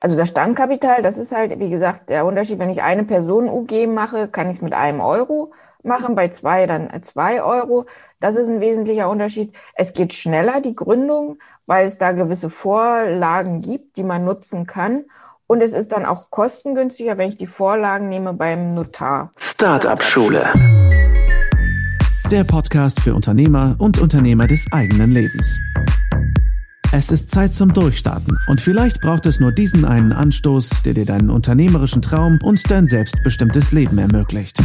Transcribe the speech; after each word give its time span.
Also 0.00 0.16
das 0.16 0.28
Stammkapital, 0.28 1.02
das 1.02 1.16
ist 1.16 1.32
halt, 1.32 1.58
wie 1.58 1.70
gesagt, 1.70 2.10
der 2.10 2.26
Unterschied. 2.26 2.58
Wenn 2.58 2.68
ich 2.68 2.82
eine 2.82 3.04
Person 3.04 3.48
UG 3.48 3.86
mache, 3.86 4.28
kann 4.28 4.50
ich 4.50 4.56
es 4.56 4.62
mit 4.62 4.74
einem 4.74 5.00
Euro 5.00 5.52
machen, 5.82 6.14
bei 6.14 6.28
zwei 6.28 6.66
dann 6.66 6.90
zwei 7.02 7.42
Euro. 7.42 7.86
Das 8.20 8.36
ist 8.36 8.48
ein 8.48 8.60
wesentlicher 8.60 9.08
Unterschied. 9.08 9.54
Es 9.74 9.94
geht 9.94 10.12
schneller, 10.12 10.60
die 10.60 10.74
Gründung, 10.74 11.38
weil 11.64 11.86
es 11.86 11.96
da 11.96 12.12
gewisse 12.12 12.50
Vorlagen 12.50 13.62
gibt, 13.62 13.96
die 13.96 14.02
man 14.02 14.24
nutzen 14.24 14.66
kann. 14.66 15.04
Und 15.46 15.62
es 15.62 15.72
ist 15.72 15.92
dann 15.92 16.04
auch 16.04 16.30
kostengünstiger, 16.30 17.16
wenn 17.16 17.30
ich 17.30 17.38
die 17.38 17.46
Vorlagen 17.46 18.08
nehme 18.08 18.34
beim 18.34 18.74
Notar. 18.74 19.30
Startup 19.38 20.02
Schule. 20.02 20.44
Der 22.30 22.42
Podcast 22.44 23.00
für 23.00 23.14
Unternehmer 23.14 23.76
und 23.78 23.98
Unternehmer 24.00 24.48
des 24.48 24.66
eigenen 24.72 25.12
Lebens. 25.12 25.62
Es 26.92 27.10
ist 27.10 27.30
Zeit 27.30 27.52
zum 27.52 27.72
Durchstarten 27.72 28.38
und 28.46 28.60
vielleicht 28.60 29.00
braucht 29.00 29.26
es 29.26 29.40
nur 29.40 29.52
diesen 29.52 29.84
einen 29.84 30.12
Anstoß, 30.12 30.82
der 30.84 30.94
dir 30.94 31.04
deinen 31.04 31.30
unternehmerischen 31.30 32.00
Traum 32.00 32.38
und 32.42 32.70
dein 32.70 32.86
selbstbestimmtes 32.86 33.72
Leben 33.72 33.98
ermöglicht. 33.98 34.58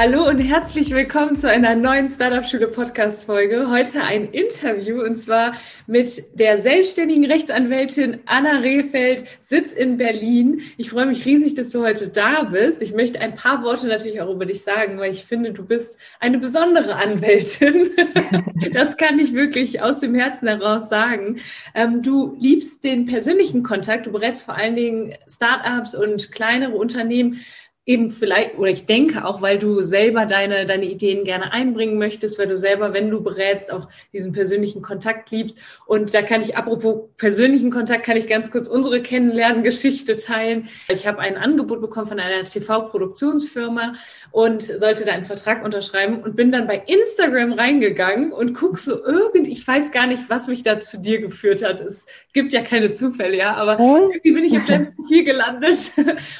Hallo 0.00 0.28
und 0.28 0.38
herzlich 0.38 0.92
willkommen 0.92 1.34
zu 1.34 1.50
einer 1.50 1.74
neuen 1.74 2.08
Startup 2.08 2.46
Schule 2.46 2.68
Podcast 2.68 3.24
Folge. 3.24 3.68
Heute 3.68 4.00
ein 4.00 4.30
Interview 4.30 5.02
und 5.02 5.16
zwar 5.16 5.54
mit 5.88 6.38
der 6.38 6.58
selbstständigen 6.58 7.24
Rechtsanwältin 7.24 8.20
Anna 8.24 8.60
Rehfeld, 8.60 9.24
Sitz 9.40 9.72
in 9.72 9.96
Berlin. 9.96 10.62
Ich 10.76 10.90
freue 10.90 11.06
mich 11.06 11.26
riesig, 11.26 11.54
dass 11.54 11.70
du 11.70 11.82
heute 11.84 12.10
da 12.10 12.44
bist. 12.44 12.80
Ich 12.80 12.94
möchte 12.94 13.20
ein 13.20 13.34
paar 13.34 13.64
Worte 13.64 13.88
natürlich 13.88 14.20
auch 14.20 14.30
über 14.30 14.46
dich 14.46 14.62
sagen, 14.62 15.00
weil 15.00 15.10
ich 15.10 15.24
finde, 15.24 15.52
du 15.52 15.64
bist 15.64 15.98
eine 16.20 16.38
besondere 16.38 16.94
Anwältin. 16.94 17.90
das 18.72 18.98
kann 18.98 19.18
ich 19.18 19.34
wirklich 19.34 19.82
aus 19.82 19.98
dem 19.98 20.14
Herzen 20.14 20.46
heraus 20.46 20.88
sagen. 20.88 21.40
Ähm, 21.74 22.02
du 22.02 22.36
liebst 22.38 22.84
den 22.84 23.04
persönlichen 23.04 23.64
Kontakt. 23.64 24.06
Du 24.06 24.12
berätst 24.12 24.44
vor 24.44 24.54
allen 24.54 24.76
Dingen 24.76 25.14
Startups 25.26 25.96
und 25.96 26.30
kleinere 26.30 26.76
Unternehmen 26.76 27.40
eben 27.88 28.10
vielleicht, 28.10 28.58
oder 28.58 28.70
ich 28.70 28.84
denke 28.84 29.24
auch, 29.24 29.40
weil 29.40 29.58
du 29.58 29.80
selber 29.80 30.26
deine, 30.26 30.66
deine 30.66 30.84
Ideen 30.84 31.24
gerne 31.24 31.52
einbringen 31.52 31.96
möchtest, 31.96 32.38
weil 32.38 32.46
du 32.46 32.54
selber, 32.54 32.92
wenn 32.92 33.08
du 33.08 33.22
berätst, 33.22 33.72
auch 33.72 33.88
diesen 34.12 34.32
persönlichen 34.32 34.82
Kontakt 34.82 35.30
liebst. 35.30 35.58
Und 35.86 36.12
da 36.12 36.20
kann 36.20 36.42
ich, 36.42 36.54
apropos 36.54 37.08
persönlichen 37.16 37.70
Kontakt, 37.70 38.04
kann 38.04 38.18
ich 38.18 38.26
ganz 38.26 38.50
kurz 38.50 38.68
unsere 38.68 39.00
Kennenlerngeschichte 39.00 40.18
teilen. 40.18 40.68
Ich 40.88 41.06
habe 41.06 41.20
ein 41.20 41.38
Angebot 41.38 41.80
bekommen 41.80 42.06
von 42.06 42.20
einer 42.20 42.44
TV-Produktionsfirma 42.44 43.94
und 44.32 44.60
sollte 44.62 45.06
da 45.06 45.12
einen 45.12 45.24
Vertrag 45.24 45.64
unterschreiben 45.64 46.22
und 46.22 46.36
bin 46.36 46.52
dann 46.52 46.66
bei 46.66 46.82
Instagram 46.86 47.54
reingegangen 47.54 48.32
und 48.32 48.52
guck 48.52 48.76
so 48.76 49.02
irgend, 49.02 49.48
ich 49.48 49.66
weiß 49.66 49.92
gar 49.92 50.06
nicht, 50.06 50.28
was 50.28 50.46
mich 50.46 50.62
da 50.62 50.78
zu 50.78 50.98
dir 50.98 51.22
geführt 51.22 51.64
hat. 51.64 51.80
Es 51.80 52.04
gibt 52.34 52.52
ja 52.52 52.60
keine 52.60 52.90
Zufälle, 52.90 53.38
ja, 53.38 53.54
aber 53.54 53.78
irgendwie 53.80 54.32
bin 54.32 54.44
ich 54.44 54.58
auf 54.58 54.64
deinem 54.66 54.94
Profil 54.94 55.24
gelandet 55.24 55.92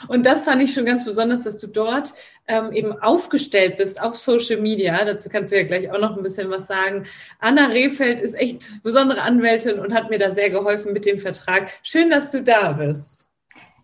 und 0.09 0.27
das 0.27 0.45
fand 0.45 0.63
ich 0.63 0.75
schon 0.75 0.85
ganz 0.85 1.07
besonders 1.07 1.38
besonders, 1.39 1.45
dass 1.45 1.59
du 1.59 1.67
dort 1.67 2.15
ähm, 2.47 2.73
eben 2.73 2.93
aufgestellt 3.01 3.77
bist 3.77 4.03
auf 4.03 4.17
Social 4.17 4.61
Media. 4.61 5.05
Dazu 5.05 5.29
kannst 5.29 5.53
du 5.53 5.57
ja 5.57 5.65
gleich 5.65 5.91
auch 5.91 5.99
noch 5.99 6.17
ein 6.17 6.23
bisschen 6.23 6.51
was 6.51 6.67
sagen. 6.67 7.05
Anna 7.39 7.67
Rehfeld 7.67 8.21
ist 8.21 8.35
echt 8.35 8.83
besondere 8.83 9.23
Anwältin 9.23 9.79
und 9.79 9.95
hat 9.95 10.11
mir 10.11 10.19
da 10.19 10.31
sehr 10.31 10.51
geholfen 10.51 10.93
mit 10.93 11.07
dem 11.07 11.19
Vertrag. 11.19 11.71
Schön, 11.83 12.11
dass 12.11 12.31
du 12.31 12.43
da 12.43 12.73
bist. 12.73 13.27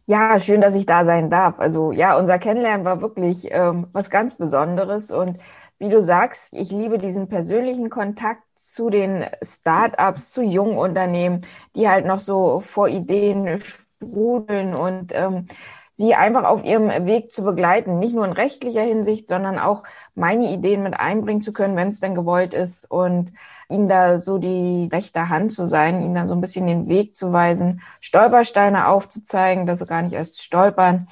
Ja, 0.07 0.39
schön, 0.39 0.61
dass 0.61 0.75
ich 0.75 0.85
da 0.85 1.05
sein 1.05 1.31
darf. 1.31 1.59
Also 1.59 1.93
ja, 1.93 2.19
unser 2.19 2.39
Kennenlernen 2.39 2.85
war 2.85 3.01
wirklich 3.01 3.49
ähm, 3.51 3.87
was 3.93 4.11
ganz 4.11 4.35
Besonderes 4.35 5.11
und 5.11 5.39
wie 5.79 5.89
du 5.89 6.03
sagst, 6.03 6.53
ich 6.53 6.71
liebe 6.71 6.99
diesen 6.99 7.29
persönlichen 7.29 7.91
Kontakt 7.91 8.43
zu 8.55 8.91
den 8.91 9.25
Start-ups, 9.43 10.31
zu 10.33 10.43
jungen 10.43 10.79
Unternehmen, 10.79 11.41
die 11.75 11.89
halt 11.89 12.07
noch 12.07 12.21
so 12.21 12.61
vor 12.61 12.89
Ideen 12.89 13.59
sprudeln 13.59 14.75
und 14.75 15.13
ähm, 15.15 15.49
sie 15.95 16.15
einfach 16.15 16.45
auf 16.45 16.65
ihrem 16.65 16.89
Weg 17.07 17.33
zu 17.33 17.43
begleiten, 17.45 18.01
nicht 18.01 18.15
nur 18.15 18.25
in 18.25 18.33
rechtlicher 18.33 18.83
Hinsicht, 18.83 19.29
sondern 19.29 19.59
auch 19.59 19.85
meine 20.15 20.53
Ideen 20.53 20.83
mit 20.83 20.95
einbringen 20.95 21.41
zu 21.41 21.53
können, 21.53 21.77
wenn 21.77 21.89
es 21.89 22.01
denn 22.01 22.17
gewollt 22.17 22.53
ist 22.53 22.91
und 22.91 23.33
ihnen 23.69 23.89
da 23.89 24.19
so 24.19 24.39
die 24.39 24.89
rechte 24.93 25.29
Hand 25.29 25.53
zu 25.53 25.67
sein, 25.67 26.03
ihnen 26.03 26.15
dann 26.17 26.29
so 26.29 26.35
ein 26.35 26.41
bisschen 26.41 26.67
den 26.67 26.89
Weg 26.89 27.15
zu 27.15 27.33
weisen, 27.33 27.81
Stolpersteine 28.01 28.89
aufzuzeigen, 28.89 29.67
dass 29.67 29.79
sie 29.79 29.87
gar 29.87 30.03
nicht 30.03 30.15
erst 30.15 30.43
stolpern. 30.43 31.09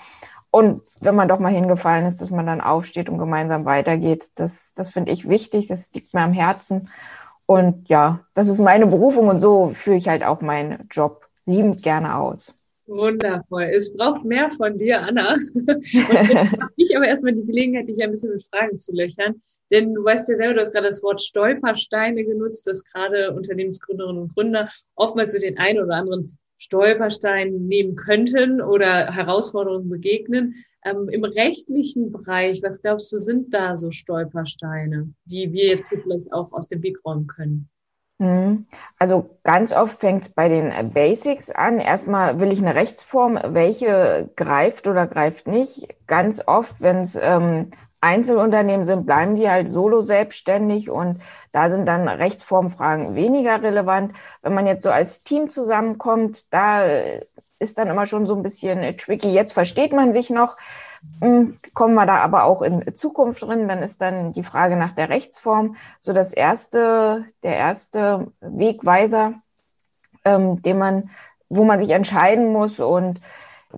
Und 0.51 0.83
wenn 1.01 1.15
man 1.15 1.29
doch 1.29 1.39
mal 1.39 1.53
hingefallen 1.53 2.05
ist, 2.05 2.21
dass 2.21 2.31
man 2.31 2.47
dann 2.47 2.61
aufsteht 2.61 3.09
und 3.09 3.19
gemeinsam 3.19 3.65
weitergeht. 3.65 4.33
Das, 4.35 4.75
das 4.75 4.91
finde 4.91 5.13
ich 5.13 5.29
wichtig, 5.29 5.69
das 5.69 5.93
liegt 5.95 6.13
mir 6.13 6.23
am 6.23 6.33
Herzen. 6.33 6.91
Und 7.47 7.89
ja, 7.89 8.21
das 8.35 8.49
ist 8.49 8.59
meine 8.59 8.87
Berufung 8.87 9.29
und 9.29 9.39
so 9.39 9.71
führe 9.75 9.97
ich 9.97 10.09
halt 10.09 10.25
auch 10.25 10.41
meinen 10.41 10.89
Job 10.91 11.29
liebend 11.47 11.83
gerne 11.83 12.17
aus. 12.17 12.55
Wundervoll. 12.87 13.71
Es 13.75 13.93
braucht 13.93 14.25
mehr 14.25 14.51
von 14.51 14.77
dir, 14.77 15.03
Anna. 15.03 15.35
Und 15.55 16.73
ich 16.77 16.97
aber 16.97 17.07
erstmal 17.07 17.33
die 17.33 17.47
Gelegenheit, 17.47 17.89
dich 17.89 18.03
ein 18.03 18.11
bisschen 18.11 18.33
mit 18.33 18.45
Fragen 18.45 18.77
zu 18.77 18.93
löchern. 18.93 19.41
Denn 19.71 19.95
du 19.95 20.05
weißt 20.05 20.29
ja 20.29 20.37
selber, 20.37 20.55
du 20.55 20.61
hast 20.61 20.73
gerade 20.73 20.89
das 20.89 21.03
Wort 21.03 21.23
Stolpersteine 21.23 22.25
genutzt, 22.25 22.67
dass 22.67 22.85
gerade 22.85 23.33
Unternehmensgründerinnen 23.33 24.23
und 24.23 24.35
Gründer 24.35 24.69
oftmals 24.97 25.33
so 25.33 25.39
den 25.39 25.59
einen 25.59 25.83
oder 25.83 25.95
anderen 25.95 26.37
Stolperstein 26.59 27.67
nehmen 27.67 27.97
könnten 27.97 28.61
oder 28.61 29.13
Herausforderungen 29.13 29.89
begegnen. 29.89 30.55
Ähm, 30.85 31.09
Im 31.09 31.25
rechtlichen 31.25 32.13
Bereich, 32.13 32.63
was 32.63 32.81
glaubst 32.81 33.13
du, 33.13 33.19
sind 33.19 33.53
da 33.53 33.77
so 33.77 33.91
Stolpersteine, 33.91 35.13
die 35.25 35.53
wir 35.53 35.67
jetzt 35.67 35.89
hier 35.89 36.01
vielleicht 36.01 36.33
auch 36.33 36.53
aus 36.53 36.69
dem 36.69 36.83
Weg 36.83 37.05
räumen 37.05 37.27
können? 37.27 37.69
Mhm. 38.19 38.67
Also 38.99 39.39
ganz 39.43 39.73
oft 39.73 39.99
fängt 39.99 40.23
es 40.23 40.29
bei 40.29 40.49
den 40.49 40.93
Basics 40.93 41.51
an. 41.51 41.79
Erstmal 41.81 42.39
will 42.41 42.53
ich 42.53 42.61
eine 42.61 42.75
Rechtsform, 42.75 43.39
welche 43.45 44.31
greift 44.37 44.87
oder 44.87 45.07
greift 45.07 45.47
nicht. 45.49 45.89
Ganz 46.07 46.41
oft, 46.47 46.81
wenn 46.81 46.99
es 46.99 47.17
ähm, 47.17 47.71
Einzelunternehmen 48.01 48.85
sind, 48.85 49.07
bleiben 49.07 49.37
die 49.37 49.49
halt 49.49 49.69
solo 49.69 50.03
selbstständig 50.03 50.91
und 50.91 51.21
da 51.53 51.71
sind 51.71 51.87
dann 51.87 52.09
Rechtsformfragen 52.09 53.15
weniger 53.15 53.63
relevant. 53.63 54.13
Wenn 54.43 54.55
man 54.55 54.67
jetzt 54.67 54.83
so 54.85 54.91
als 54.91 55.23
Team 55.25 55.49
zusammenkommt, 55.49 56.53
da 56.53 56.85
ist 57.59 57.79
dann 57.79 57.89
immer 57.89 58.07
schon 58.07 58.27
so 58.27 58.35
ein 58.35 58.43
bisschen 58.43 58.97
tricky. 58.97 59.29
Jetzt 59.33 59.53
versteht 59.53 59.93
man 59.93 60.13
sich 60.13 60.31
noch. 60.31 60.57
Hm, 61.21 61.57
kommen 61.75 61.95
wir 61.95 62.07
da 62.07 62.17
aber 62.17 62.45
auch 62.45 62.63
in 62.63 62.97
Zukunft 62.97 63.43
drin, 63.43 63.69
dann 63.69 63.83
ist 63.83 64.01
dann 64.01 64.33
die 64.33 64.43
Frage 64.43 64.77
nach 64.77 64.93
der 64.93 65.09
Rechtsform 65.09 65.77
so 66.01 66.13
das 66.13 66.33
erste, 66.33 67.25
der 67.43 67.57
erste 67.57 68.33
Wegweiser, 68.41 69.35
ähm, 70.25 70.63
den 70.63 70.79
man, 70.79 71.11
wo 71.49 71.65
man 71.65 71.79
sich 71.79 71.91
entscheiden 71.91 72.53
muss 72.53 72.81
und 72.81 73.21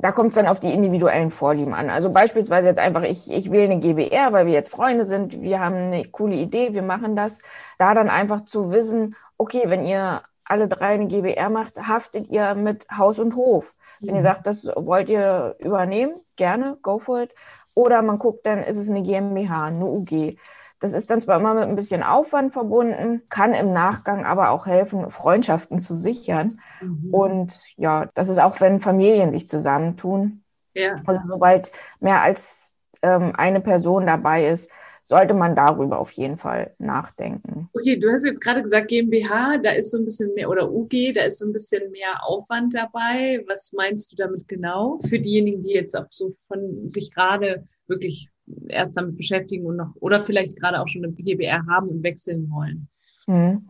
da 0.00 0.12
kommt 0.12 0.30
es 0.30 0.34
dann 0.36 0.46
auf 0.46 0.60
die 0.60 0.72
individuellen 0.72 1.30
Vorlieben 1.30 1.74
an. 1.74 1.90
Also 1.90 2.10
beispielsweise 2.10 2.68
jetzt 2.68 2.78
einfach, 2.80 3.02
ich, 3.02 3.30
ich 3.30 3.50
wähle 3.50 3.72
eine 3.72 3.80
GBR, 3.80 4.32
weil 4.32 4.46
wir 4.46 4.52
jetzt 4.52 4.70
Freunde 4.70 5.06
sind, 5.06 5.40
wir 5.40 5.60
haben 5.60 5.76
eine 5.76 6.04
coole 6.06 6.36
Idee, 6.36 6.74
wir 6.74 6.82
machen 6.82 7.14
das. 7.16 7.38
Da 7.78 7.94
dann 7.94 8.10
einfach 8.10 8.44
zu 8.44 8.72
wissen, 8.72 9.14
okay, 9.36 9.62
wenn 9.66 9.86
ihr 9.86 10.22
alle 10.44 10.68
drei 10.68 10.94
eine 10.94 11.06
GBR 11.06 11.48
macht, 11.50 11.78
haftet 11.78 12.28
ihr 12.28 12.54
mit 12.54 12.86
Haus 12.96 13.18
und 13.18 13.36
Hof. 13.36 13.74
Wenn 14.00 14.14
ihr 14.14 14.20
mhm. 14.20 14.24
sagt, 14.24 14.46
das 14.46 14.66
wollt 14.76 15.08
ihr 15.08 15.56
übernehmen, 15.58 16.14
gerne, 16.36 16.76
go 16.82 16.98
for 16.98 17.22
it. 17.22 17.34
Oder 17.74 18.02
man 18.02 18.18
guckt, 18.18 18.46
dann 18.46 18.58
ist 18.58 18.76
es 18.76 18.90
eine 18.90 19.02
GmbH, 19.02 19.64
eine 19.64 19.86
UG. 19.86 20.36
Das 20.80 20.92
ist 20.92 21.10
dann 21.10 21.20
zwar 21.20 21.38
immer 21.38 21.54
mit 21.54 21.64
ein 21.64 21.76
bisschen 21.76 22.02
Aufwand 22.02 22.52
verbunden, 22.52 23.22
kann 23.30 23.54
im 23.54 23.72
Nachgang 23.72 24.26
aber 24.26 24.50
auch 24.50 24.66
helfen, 24.66 25.10
Freundschaften 25.10 25.80
zu 25.80 25.94
sichern. 25.94 26.60
Mhm. 26.80 27.14
Und 27.14 27.54
ja, 27.76 28.06
das 28.14 28.28
ist 28.28 28.38
auch, 28.38 28.60
wenn 28.60 28.80
Familien 28.80 29.30
sich 29.30 29.48
zusammentun. 29.48 30.42
Ja. 30.74 30.96
Also 31.06 31.20
sobald 31.26 31.72
mehr 32.00 32.20
als 32.20 32.76
ähm, 33.02 33.32
eine 33.36 33.60
Person 33.60 34.06
dabei 34.06 34.46
ist, 34.46 34.70
sollte 35.04 35.34
man 35.34 35.54
darüber 35.54 35.98
auf 35.98 36.12
jeden 36.12 36.38
Fall 36.38 36.74
nachdenken. 36.78 37.68
Okay, 37.74 37.96
du 37.98 38.10
hast 38.10 38.24
jetzt 38.24 38.40
gerade 38.40 38.62
gesagt 38.62 38.88
GmbH, 38.88 39.58
da 39.58 39.72
ist 39.72 39.90
so 39.90 39.98
ein 39.98 40.04
bisschen 40.04 40.32
mehr, 40.34 40.48
oder 40.48 40.70
UG, 40.70 41.12
da 41.14 41.22
ist 41.24 41.38
so 41.38 41.46
ein 41.46 41.52
bisschen 41.52 41.90
mehr 41.90 42.22
Aufwand 42.26 42.74
dabei. 42.74 43.44
Was 43.46 43.72
meinst 43.72 44.12
du 44.12 44.16
damit 44.16 44.48
genau? 44.48 44.98
Für 45.08 45.18
diejenigen, 45.18 45.60
die 45.60 45.72
jetzt 45.72 45.96
auch 45.96 46.06
so 46.10 46.34
von 46.48 46.88
sich 46.88 47.12
gerade 47.12 47.66
wirklich 47.86 48.30
erst 48.68 48.96
damit 48.96 49.16
beschäftigen 49.16 49.66
und 49.66 49.76
noch, 49.76 49.94
oder 50.00 50.20
vielleicht 50.20 50.58
gerade 50.58 50.80
auch 50.80 50.88
schon 50.88 51.04
eine 51.04 51.12
GbR 51.12 51.62
haben 51.68 51.88
und 51.88 52.02
wechseln 52.02 52.50
wollen. 52.50 52.88
Hm. 53.26 53.66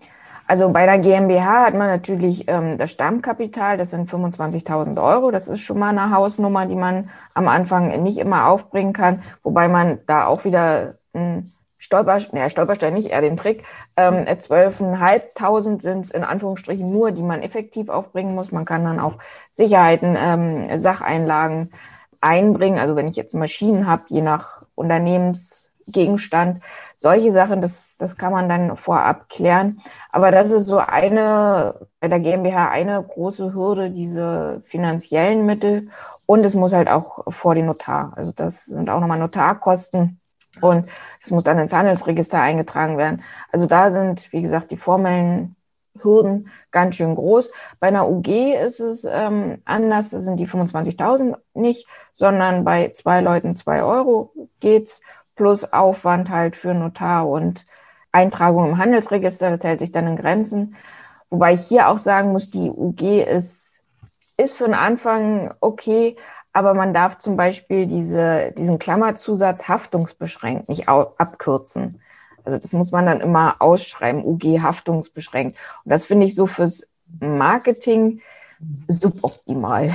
Also 0.46 0.70
bei 0.70 0.84
der 0.84 0.98
GmbH 0.98 1.66
hat 1.66 1.75
man 1.75 1.87
natürlich 1.87 2.44
ähm, 2.48 2.76
das 2.76 2.90
Stammkapital, 2.90 3.78
das 3.78 3.90
sind 3.90 4.10
25.000 4.10 5.02
Euro. 5.02 5.30
Das 5.30 5.48
ist 5.48 5.60
schon 5.60 5.78
mal 5.78 5.88
eine 5.88 6.10
Hausnummer, 6.10 6.66
die 6.66 6.75
man 6.75 7.08
am 7.32 7.48
Anfang 7.48 8.02
nicht 8.02 8.19
immer 8.19 8.46
aufbringen 8.48 8.92
kann, 8.92 9.22
wobei 9.42 9.69
man 9.69 10.00
da 10.06 10.26
auch 10.26 10.44
wieder 10.44 10.98
Stolper, 11.78 12.19
naja, 12.32 12.49
Stolperstein 12.49 12.94
nicht, 12.94 13.08
eher 13.08 13.20
den 13.20 13.37
Trick. 13.37 13.64
Ähm, 13.96 14.26
12.500 14.26 15.81
sind 15.82 16.05
es 16.05 16.11
in 16.11 16.25
Anführungsstrichen 16.25 16.90
nur, 16.90 17.12
die 17.12 17.22
man 17.22 17.43
effektiv 17.43 17.88
aufbringen 17.88 18.34
muss. 18.34 18.52
Man 18.52 18.64
kann 18.64 18.84
dann 18.84 19.00
auch 19.00 19.14
Sicherheiten, 19.50 20.16
ähm, 20.19 20.78
Sacheinlagen 20.81 21.72
einbringen. 22.20 22.78
Also 22.78 22.96
wenn 22.96 23.08
ich 23.08 23.16
jetzt 23.16 23.34
Maschinen 23.34 23.87
habe, 23.87 24.05
je 24.08 24.22
nach 24.22 24.62
Unternehmens 24.75 25.75
Gegenstand. 25.87 26.62
Solche 26.96 27.32
Sachen, 27.32 27.61
das, 27.61 27.96
das 27.99 28.16
kann 28.16 28.32
man 28.32 28.49
dann 28.49 28.76
vorab 28.76 29.28
klären. 29.28 29.81
Aber 30.11 30.31
das 30.31 30.50
ist 30.50 30.66
so 30.66 30.78
eine, 30.78 31.75
bei 32.00 32.08
der 32.08 32.20
GmbH 32.20 32.70
eine 32.70 33.02
große 33.02 33.52
Hürde, 33.55 33.90
diese 33.90 34.62
finanziellen 34.64 35.44
Mittel. 35.46 35.90
Und 36.26 36.44
es 36.44 36.55
muss 36.55 36.72
halt 36.72 36.88
auch 36.88 37.25
vor 37.32 37.55
den 37.55 37.66
Notar. 37.66 38.12
Also 38.16 38.32
das 38.32 38.64
sind 38.64 38.88
auch 38.88 39.00
nochmal 39.00 39.19
Notarkosten. 39.19 40.20
Und 40.60 40.88
es 41.22 41.30
muss 41.30 41.44
dann 41.44 41.58
ins 41.58 41.72
Handelsregister 41.72 42.40
eingetragen 42.40 42.98
werden. 42.98 43.22
Also 43.50 43.66
da 43.66 43.90
sind, 43.90 44.32
wie 44.32 44.42
gesagt, 44.42 44.70
die 44.70 44.76
formellen 44.76 45.56
Hürden 46.00 46.50
ganz 46.70 46.96
schön 46.96 47.14
groß. 47.14 47.50
Bei 47.80 47.88
einer 47.88 48.08
UG 48.08 48.54
ist 48.54 48.80
es 48.80 49.04
ähm, 49.04 49.62
anders, 49.64 50.10
sind 50.10 50.36
die 50.36 50.48
25.000 50.48 51.36
nicht, 51.54 51.86
sondern 52.12 52.64
bei 52.64 52.92
zwei 52.94 53.20
Leuten 53.20 53.56
zwei 53.56 53.82
Euro 53.82 54.32
geht's 54.60 55.00
plus 55.36 55.72
Aufwand 55.72 56.30
halt 56.30 56.56
für 56.56 56.74
Notar 56.74 57.28
und 57.28 57.66
Eintragung 58.12 58.70
im 58.70 58.78
Handelsregister, 58.78 59.50
das 59.50 59.64
hält 59.64 59.80
sich 59.80 59.90
dann 59.90 60.06
in 60.06 60.16
Grenzen. 60.16 60.76
Wobei 61.30 61.54
ich 61.54 61.66
hier 61.66 61.88
auch 61.88 61.98
sagen 61.98 62.30
muss, 62.30 62.50
die 62.50 62.70
UG 62.70 63.24
ist, 63.24 63.82
ist 64.36 64.56
für 64.56 64.66
den 64.66 64.74
Anfang 64.74 65.52
okay, 65.60 66.16
aber 66.54 66.72
man 66.72 66.94
darf 66.94 67.18
zum 67.18 67.36
Beispiel 67.36 67.86
diese, 67.86 68.52
diesen 68.56 68.78
Klammerzusatz 68.78 69.68
haftungsbeschränkt 69.68 70.68
nicht 70.68 70.88
abkürzen. 70.88 72.00
Also 72.44 72.58
das 72.58 72.72
muss 72.72 72.92
man 72.92 73.06
dann 73.06 73.20
immer 73.20 73.56
ausschreiben, 73.58 74.24
UG 74.24 74.62
haftungsbeschränkt. 74.62 75.58
Und 75.84 75.90
das 75.90 76.04
finde 76.04 76.26
ich 76.26 76.34
so 76.34 76.46
fürs 76.46 76.88
Marketing 77.20 78.20
suboptimal. 78.86 79.94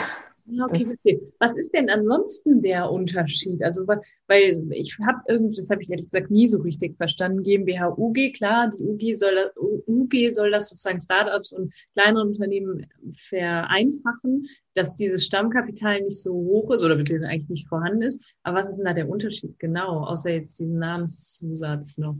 Okay, 0.61 0.85
okay. 0.87 1.21
Was 1.39 1.57
ist 1.57 1.73
denn 1.73 1.89
ansonsten 1.89 2.61
der 2.61 2.89
Unterschied? 2.91 3.63
Also, 3.63 3.85
weil 3.85 4.67
ich 4.71 4.97
habe 5.05 5.19
irgendwie, 5.27 5.55
das 5.55 5.69
habe 5.69 5.83
ich 5.83 5.89
ehrlich 5.89 6.07
gesagt 6.07 6.31
nie 6.31 6.47
so 6.47 6.61
richtig 6.61 6.97
verstanden. 6.97 7.43
GmbH, 7.43 7.95
UG, 7.97 8.33
klar, 8.35 8.69
die 8.69 8.83
UG 8.83 9.15
soll 9.15 9.35
das, 9.35 9.51
UG 9.57 10.31
soll 10.31 10.51
das 10.51 10.69
sozusagen 10.69 11.01
Startups 11.01 11.53
und 11.53 11.73
kleinere 11.93 12.25
Unternehmen 12.25 12.87
vereinfachen, 13.11 14.45
dass 14.73 14.95
dieses 14.95 15.25
Stammkapital 15.25 16.01
nicht 16.01 16.21
so 16.21 16.33
hoch 16.33 16.71
ist 16.71 16.83
oder 16.83 16.95
beziehungsweise 16.95 17.31
eigentlich 17.31 17.49
nicht 17.49 17.67
vorhanden 17.67 18.01
ist. 18.01 18.21
Aber 18.43 18.59
was 18.59 18.69
ist 18.69 18.77
denn 18.77 18.85
da 18.85 18.93
der 18.93 19.09
Unterschied 19.09 19.59
genau, 19.59 20.03
außer 20.05 20.31
jetzt 20.31 20.59
diesen 20.59 20.79
Namenszusatz 20.79 21.97
noch? 21.97 22.17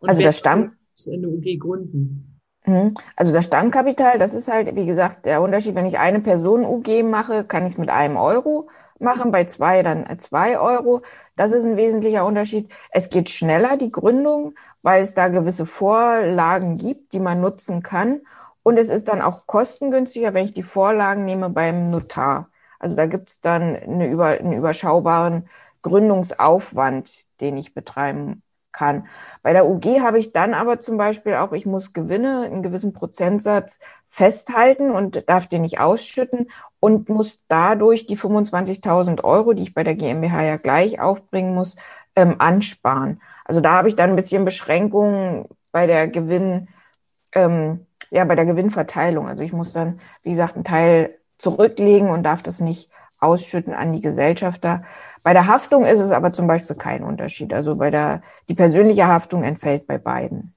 Und 0.00 0.08
also 0.08 0.20
das 0.20 0.38
Stamm 0.38 0.72
eine 1.10 1.28
UG 1.28 1.58
gründen. 1.58 2.35
Mhm. 2.66 2.94
Also 3.14 3.32
das 3.32 3.44
Stammkapital, 3.44 4.18
das 4.18 4.34
ist 4.34 4.48
halt, 4.48 4.74
wie 4.74 4.86
gesagt, 4.86 5.24
der 5.26 5.40
Unterschied. 5.40 5.74
Wenn 5.74 5.86
ich 5.86 5.98
eine 5.98 6.20
Person 6.20 6.64
UG 6.64 7.02
mache, 7.04 7.44
kann 7.44 7.64
ich 7.66 7.72
es 7.72 7.78
mit 7.78 7.90
einem 7.90 8.16
Euro 8.16 8.68
machen, 8.98 9.30
bei 9.30 9.44
zwei 9.44 9.82
dann 9.82 10.18
zwei 10.18 10.58
Euro. 10.58 11.02
Das 11.36 11.52
ist 11.52 11.64
ein 11.64 11.76
wesentlicher 11.76 12.24
Unterschied. 12.24 12.70
Es 12.90 13.10
geht 13.10 13.28
schneller, 13.30 13.76
die 13.76 13.92
Gründung, 13.92 14.54
weil 14.82 15.02
es 15.02 15.14
da 15.14 15.28
gewisse 15.28 15.66
Vorlagen 15.66 16.76
gibt, 16.78 17.12
die 17.12 17.20
man 17.20 17.40
nutzen 17.40 17.82
kann. 17.82 18.20
Und 18.62 18.78
es 18.78 18.88
ist 18.88 19.08
dann 19.08 19.22
auch 19.22 19.46
kostengünstiger, 19.46 20.34
wenn 20.34 20.46
ich 20.46 20.54
die 20.54 20.62
Vorlagen 20.62 21.24
nehme 21.24 21.50
beim 21.50 21.90
Notar. 21.90 22.50
Also 22.80 22.96
da 22.96 23.06
gibt 23.06 23.30
es 23.30 23.40
dann 23.40 23.76
eine 23.76 24.08
über, 24.08 24.28
einen 24.28 24.52
überschaubaren 24.52 25.48
Gründungsaufwand, 25.82 27.26
den 27.40 27.56
ich 27.56 27.74
betreiben 27.74 28.42
kann. 28.76 29.08
Bei 29.42 29.52
der 29.52 29.66
UG 29.66 30.00
habe 30.00 30.18
ich 30.18 30.32
dann 30.32 30.54
aber 30.54 30.80
zum 30.80 30.98
Beispiel 30.98 31.34
auch, 31.34 31.52
ich 31.52 31.66
muss 31.66 31.92
Gewinne, 31.92 32.42
einen 32.42 32.62
gewissen 32.62 32.92
Prozentsatz 32.92 33.80
festhalten 34.06 34.90
und 34.90 35.28
darf 35.28 35.46
den 35.48 35.62
nicht 35.62 35.80
ausschütten 35.80 36.48
und 36.78 37.08
muss 37.08 37.40
dadurch 37.48 38.06
die 38.06 38.16
25.000 38.16 39.24
Euro, 39.24 39.54
die 39.54 39.62
ich 39.62 39.74
bei 39.74 39.82
der 39.82 39.94
GmbH 39.94 40.42
ja 40.42 40.56
gleich 40.56 41.00
aufbringen 41.00 41.54
muss, 41.54 41.76
ähm, 42.14 42.36
ansparen. 42.38 43.20
Also 43.44 43.60
da 43.60 43.72
habe 43.72 43.88
ich 43.88 43.96
dann 43.96 44.10
ein 44.10 44.16
bisschen 44.16 44.44
Beschränkungen 44.44 45.46
bei 45.72 45.86
der 45.86 46.08
Gewinn, 46.08 46.68
ähm, 47.32 47.86
ja, 48.10 48.24
bei 48.24 48.34
der 48.34 48.46
Gewinnverteilung. 48.46 49.28
Also 49.28 49.42
ich 49.42 49.52
muss 49.52 49.72
dann, 49.72 50.00
wie 50.22 50.30
gesagt, 50.30 50.54
einen 50.54 50.64
Teil 50.64 51.18
zurücklegen 51.38 52.10
und 52.10 52.22
darf 52.22 52.42
das 52.42 52.60
nicht 52.60 52.90
ausschütten 53.18 53.74
an 53.74 53.92
die 53.92 54.00
Gesellschafter. 54.00 54.82
Bei 55.26 55.32
der 55.32 55.48
Haftung 55.48 55.84
ist 55.84 55.98
es 55.98 56.12
aber 56.12 56.32
zum 56.32 56.46
Beispiel 56.46 56.76
kein 56.76 57.02
Unterschied. 57.02 57.52
Also 57.52 57.74
bei 57.74 57.90
der, 57.90 58.22
die 58.48 58.54
persönliche 58.54 59.08
Haftung 59.08 59.42
entfällt 59.42 59.84
bei 59.88 59.98
beiden. 59.98 60.54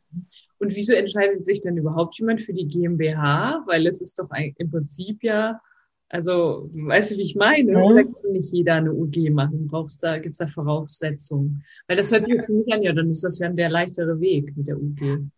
Und 0.60 0.76
wieso 0.76 0.94
entscheidet 0.94 1.44
sich 1.44 1.62
denn 1.62 1.76
überhaupt 1.76 2.20
jemand 2.20 2.40
für 2.40 2.54
die 2.54 2.68
GmbH? 2.68 3.64
Weil 3.66 3.88
es 3.88 4.00
ist 4.00 4.20
doch 4.20 4.30
im 4.58 4.70
Prinzip 4.70 5.24
ja, 5.24 5.60
also, 6.08 6.70
weißt 6.72 7.10
du, 7.10 7.18
wie 7.18 7.24
ich 7.24 7.36
meine? 7.36 7.72
Mhm. 7.72 7.78
Oder 7.78 8.04
kann 8.04 8.32
nicht 8.32 8.54
jeder 8.54 8.76
eine 8.76 8.94
UG 8.94 9.32
machen? 9.32 9.66
Brauchst 9.66 10.04
da, 10.04 10.20
gibt's 10.20 10.38
da 10.38 10.46
Voraussetzungen? 10.46 11.64
Weil 11.88 11.98
das 11.98 12.12
hört 12.12 12.26
sich 12.26 12.36
jetzt 12.36 12.46
für 12.46 12.54
mich 12.54 12.72
an, 12.72 12.84
ja, 12.84 12.94
dann 12.94 13.10
ist 13.10 13.24
das 13.24 13.40
ja 13.40 13.50
der 13.50 13.70
leichtere 13.72 14.22
Weg 14.22 14.56
mit 14.56 14.68
der 14.68 14.78
UG. 14.78 15.32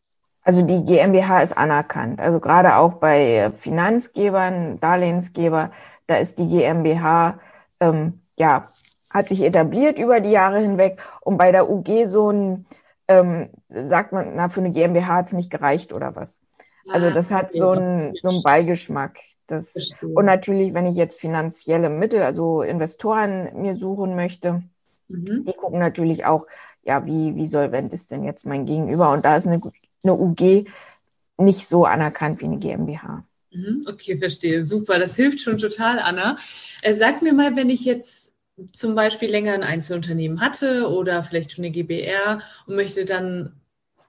Also 0.44 0.62
die 0.66 0.83
GmbH 0.83 1.42
ist 1.42 1.57
anerkannt. 1.57 2.19
Also 2.19 2.42
gerade 2.42 2.75
auch 2.75 2.95
bei 2.95 3.50
Finanzgebern, 3.57 4.81
Darlehensgeber, 4.81 5.72
da 6.07 6.18
ist 6.18 6.38
die 6.38 6.50
GmbH, 6.50 7.39
ähm, 7.80 8.19
ja, 8.38 8.68
hat 9.13 9.28
sich 9.28 9.44
etabliert 9.44 10.00
über 10.00 10.19
die 10.19 10.31
Jahre 10.31 10.60
hinweg. 10.60 11.02
Und 11.22 11.38
bei 11.38 11.52
der 11.52 11.69
UG 11.69 12.06
so 12.06 12.31
ein, 12.31 12.66
ähm, 13.08 13.50
sagt 13.69 14.13
man, 14.13 14.36
na, 14.36 14.50
für 14.50 14.62
eine 14.62 14.72
GmbH 14.72 15.16
hat 15.16 15.28
es 15.28 15.34
nicht 15.34 15.52
gereicht 15.52 15.94
oder 15.94 16.16
was. 16.16 16.42
Also 16.88 17.08
ah, 17.08 17.12
das 17.12 17.30
hat 17.31 17.52
so 17.52 17.69
einen 17.69 18.16
so 18.22 18.30
einen 18.30 18.44
Beigeschmack. 18.44 19.18
Das, 19.48 19.74
und 20.02 20.25
natürlich, 20.25 20.74
wenn 20.74 20.86
ich 20.86 20.96
jetzt 20.96 21.19
finanzielle 21.19 21.90
Mittel, 21.90 22.22
also 22.22 22.62
Investoren 22.62 23.50
mir 23.62 23.75
suchen 23.75 24.16
möchte, 24.16 24.63
mhm. 25.10 25.46
die 25.46 25.54
gucken 25.54 25.80
natürlich 25.80 26.25
auch, 26.25 26.48
ja, 26.84 27.06
wie, 27.06 27.36
wie 27.36 27.46
solvent 27.46 27.94
ist 27.94 28.12
denn 28.12 28.24
jetzt 28.24 28.46
mein 28.46 28.66
Gegenüber? 28.66 29.12
Und 29.12 29.25
da 29.25 29.36
ist 29.36 29.48
eine, 29.48 29.62
eine 30.04 30.14
UG 30.14 30.66
nicht 31.38 31.68
so 31.68 31.86
anerkannt 31.86 32.40
wie 32.40 32.46
eine 32.46 32.57
GmbH. 32.57 33.25
Mhm, 33.52 33.86
okay, 33.88 34.18
verstehe. 34.18 34.66
Super. 34.66 34.98
Das 34.98 35.16
hilft 35.16 35.42
schon 35.42 35.57
total, 35.57 36.00
Anna. 36.00 36.38
Äh, 36.81 36.96
sag 36.96 37.22
mir 37.22 37.34
mal, 37.34 37.56
wenn 37.56 37.69
ich 37.69 37.84
jetzt 37.84 38.31
zum 38.72 38.96
Beispiel 38.96 39.30
länger 39.30 39.54
ein 39.54 39.63
Einzelunternehmen 39.63 40.42
hatte 40.42 40.88
oder 40.90 41.24
vielleicht 41.24 41.52
schon 41.52 41.63
eine 41.63 41.72
GBR 41.72 42.42
und 42.68 42.75
möchte 42.75 43.06
dann 43.06 43.62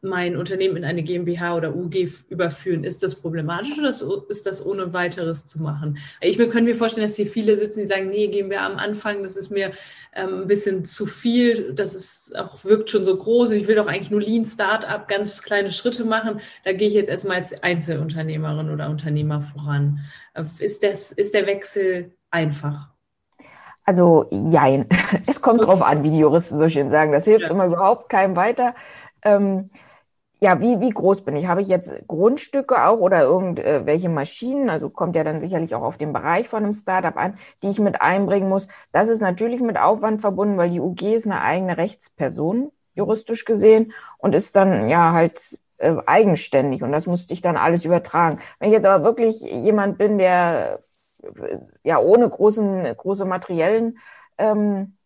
mein 0.02 0.36
Unternehmen 0.36 0.76
in 0.76 0.84
eine 0.84 1.04
GmbH 1.04 1.56
oder 1.56 1.76
UG 1.76 2.08
überführen. 2.28 2.82
Ist 2.82 3.04
das 3.04 3.14
problematisch 3.14 3.78
oder 3.78 3.90
ist 4.28 4.46
das 4.46 4.66
ohne 4.66 4.92
weiteres 4.92 5.46
zu 5.46 5.62
machen? 5.62 5.98
Ich 6.20 6.38
kann 6.38 6.64
mir 6.64 6.74
vorstellen, 6.74 7.06
dass 7.06 7.14
hier 7.14 7.28
viele 7.28 7.56
sitzen, 7.56 7.80
die 7.80 7.86
sagen, 7.86 8.10
nee, 8.10 8.26
GmbH 8.26 8.66
am 8.66 8.78
Anfang, 8.78 9.22
das 9.22 9.36
ist 9.36 9.50
mir 9.50 9.70
ähm, 10.12 10.42
ein 10.42 10.46
bisschen 10.48 10.84
zu 10.84 11.06
viel, 11.06 11.72
das 11.72 11.94
ist 11.94 12.36
auch 12.36 12.64
wirkt 12.64 12.90
schon 12.90 13.04
so 13.04 13.16
groß 13.16 13.50
und 13.50 13.56
ich 13.56 13.68
will 13.68 13.76
doch 13.76 13.86
eigentlich 13.86 14.10
nur 14.10 14.20
Lean 14.20 14.44
Startup, 14.44 15.06
ganz 15.06 15.42
kleine 15.42 15.70
Schritte 15.70 16.04
machen. 16.04 16.40
Da 16.64 16.72
gehe 16.72 16.88
ich 16.88 16.94
jetzt 16.94 17.08
erstmal 17.08 17.36
als 17.36 17.62
Einzelunternehmerin 17.62 18.70
oder 18.70 18.90
Unternehmer 18.90 19.40
voran. 19.40 20.00
Ist, 20.58 20.82
das, 20.82 21.12
ist 21.12 21.32
der 21.32 21.46
Wechsel 21.46 22.12
einfach? 22.30 22.91
Also 23.84 24.26
jein. 24.30 24.86
Es 25.26 25.42
kommt 25.42 25.64
drauf 25.64 25.82
an, 25.82 26.02
wie 26.02 26.10
die 26.10 26.18
Juristen 26.18 26.58
so 26.58 26.68
schön 26.68 26.90
sagen. 26.90 27.12
Das 27.12 27.24
hilft 27.24 27.44
ja. 27.44 27.50
immer 27.50 27.66
überhaupt 27.66 28.08
keinem 28.08 28.36
weiter. 28.36 28.74
Ähm, 29.22 29.70
ja, 30.42 30.60
wie, 30.60 30.80
wie 30.80 30.90
groß 30.90 31.22
bin 31.22 31.36
ich? 31.36 31.46
Habe 31.46 31.62
ich 31.62 31.68
jetzt 31.68 31.94
Grundstücke 32.08 32.84
auch 32.84 32.98
oder 32.98 33.22
irgendwelche 33.22 34.08
Maschinen? 34.08 34.70
Also 34.70 34.90
kommt 34.90 35.14
ja 35.14 35.22
dann 35.22 35.40
sicherlich 35.40 35.72
auch 35.76 35.82
auf 35.82 35.98
den 35.98 36.12
Bereich 36.12 36.48
von 36.48 36.64
einem 36.64 36.72
Startup 36.72 37.16
an, 37.16 37.38
die 37.62 37.68
ich 37.68 37.78
mit 37.78 38.02
einbringen 38.02 38.48
muss. 38.48 38.66
Das 38.90 39.08
ist 39.08 39.20
natürlich 39.20 39.60
mit 39.60 39.78
Aufwand 39.78 40.20
verbunden, 40.20 40.56
weil 40.56 40.70
die 40.70 40.80
UG 40.80 41.14
ist 41.14 41.26
eine 41.26 41.42
eigene 41.42 41.76
Rechtsperson, 41.76 42.72
juristisch 42.94 43.44
gesehen, 43.44 43.92
und 44.18 44.34
ist 44.34 44.56
dann 44.56 44.88
ja 44.88 45.12
halt 45.12 45.40
äh, 45.78 45.94
eigenständig. 46.06 46.82
Und 46.82 46.90
das 46.90 47.06
musste 47.06 47.34
ich 47.34 47.40
dann 47.42 47.56
alles 47.56 47.84
übertragen. 47.84 48.40
Wenn 48.58 48.70
ich 48.70 48.74
jetzt 48.74 48.86
aber 48.86 49.04
wirklich 49.04 49.42
jemand 49.42 49.96
bin, 49.96 50.18
der 50.18 50.80
äh, 50.80 50.82
ja 51.84 51.98
ohne 51.98 52.28
großen, 52.28 52.96
große 52.96 53.24
materiellen 53.24 53.98
ähm, 54.38 54.96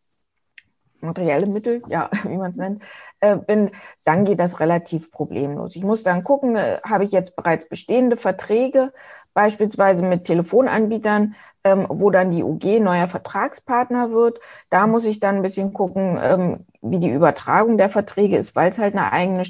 materielle 1.00 1.46
Mittel, 1.46 1.82
ja, 1.88 2.10
wie 2.24 2.36
man 2.36 2.50
es 2.50 2.56
nennt, 2.56 2.82
äh, 3.20 3.36
bin, 3.36 3.70
dann 4.04 4.24
geht 4.24 4.40
das 4.40 4.60
relativ 4.60 5.10
problemlos. 5.10 5.76
Ich 5.76 5.84
muss 5.84 6.02
dann 6.02 6.24
gucken, 6.24 6.56
äh, 6.56 6.80
habe 6.84 7.04
ich 7.04 7.12
jetzt 7.12 7.36
bereits 7.36 7.68
bestehende 7.68 8.16
Verträge, 8.16 8.92
beispielsweise 9.34 10.04
mit 10.04 10.24
Telefonanbietern, 10.24 11.34
ähm, 11.64 11.86
wo 11.88 12.10
dann 12.10 12.30
die 12.30 12.42
UG 12.42 12.80
neuer 12.80 13.08
Vertragspartner 13.08 14.10
wird. 14.10 14.40
Da 14.70 14.86
muss 14.86 15.04
ich 15.04 15.20
dann 15.20 15.36
ein 15.36 15.42
bisschen 15.42 15.72
gucken, 15.72 16.18
ähm, 16.22 16.66
wie 16.80 16.98
die 16.98 17.10
Übertragung 17.10 17.76
der 17.76 17.90
Verträge 17.90 18.36
ist, 18.36 18.56
weil 18.56 18.70
es 18.70 18.78
halt 18.78 18.94
eine 18.94 19.12
eigene, 19.12 19.42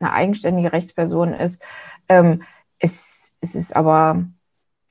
eine 0.00 0.12
eigenständige 0.12 0.72
Rechtsperson 0.72 1.34
ist. 1.34 1.62
Ähm, 2.08 2.42
es, 2.80 3.34
es 3.40 3.54
ist 3.54 3.76
aber 3.76 4.24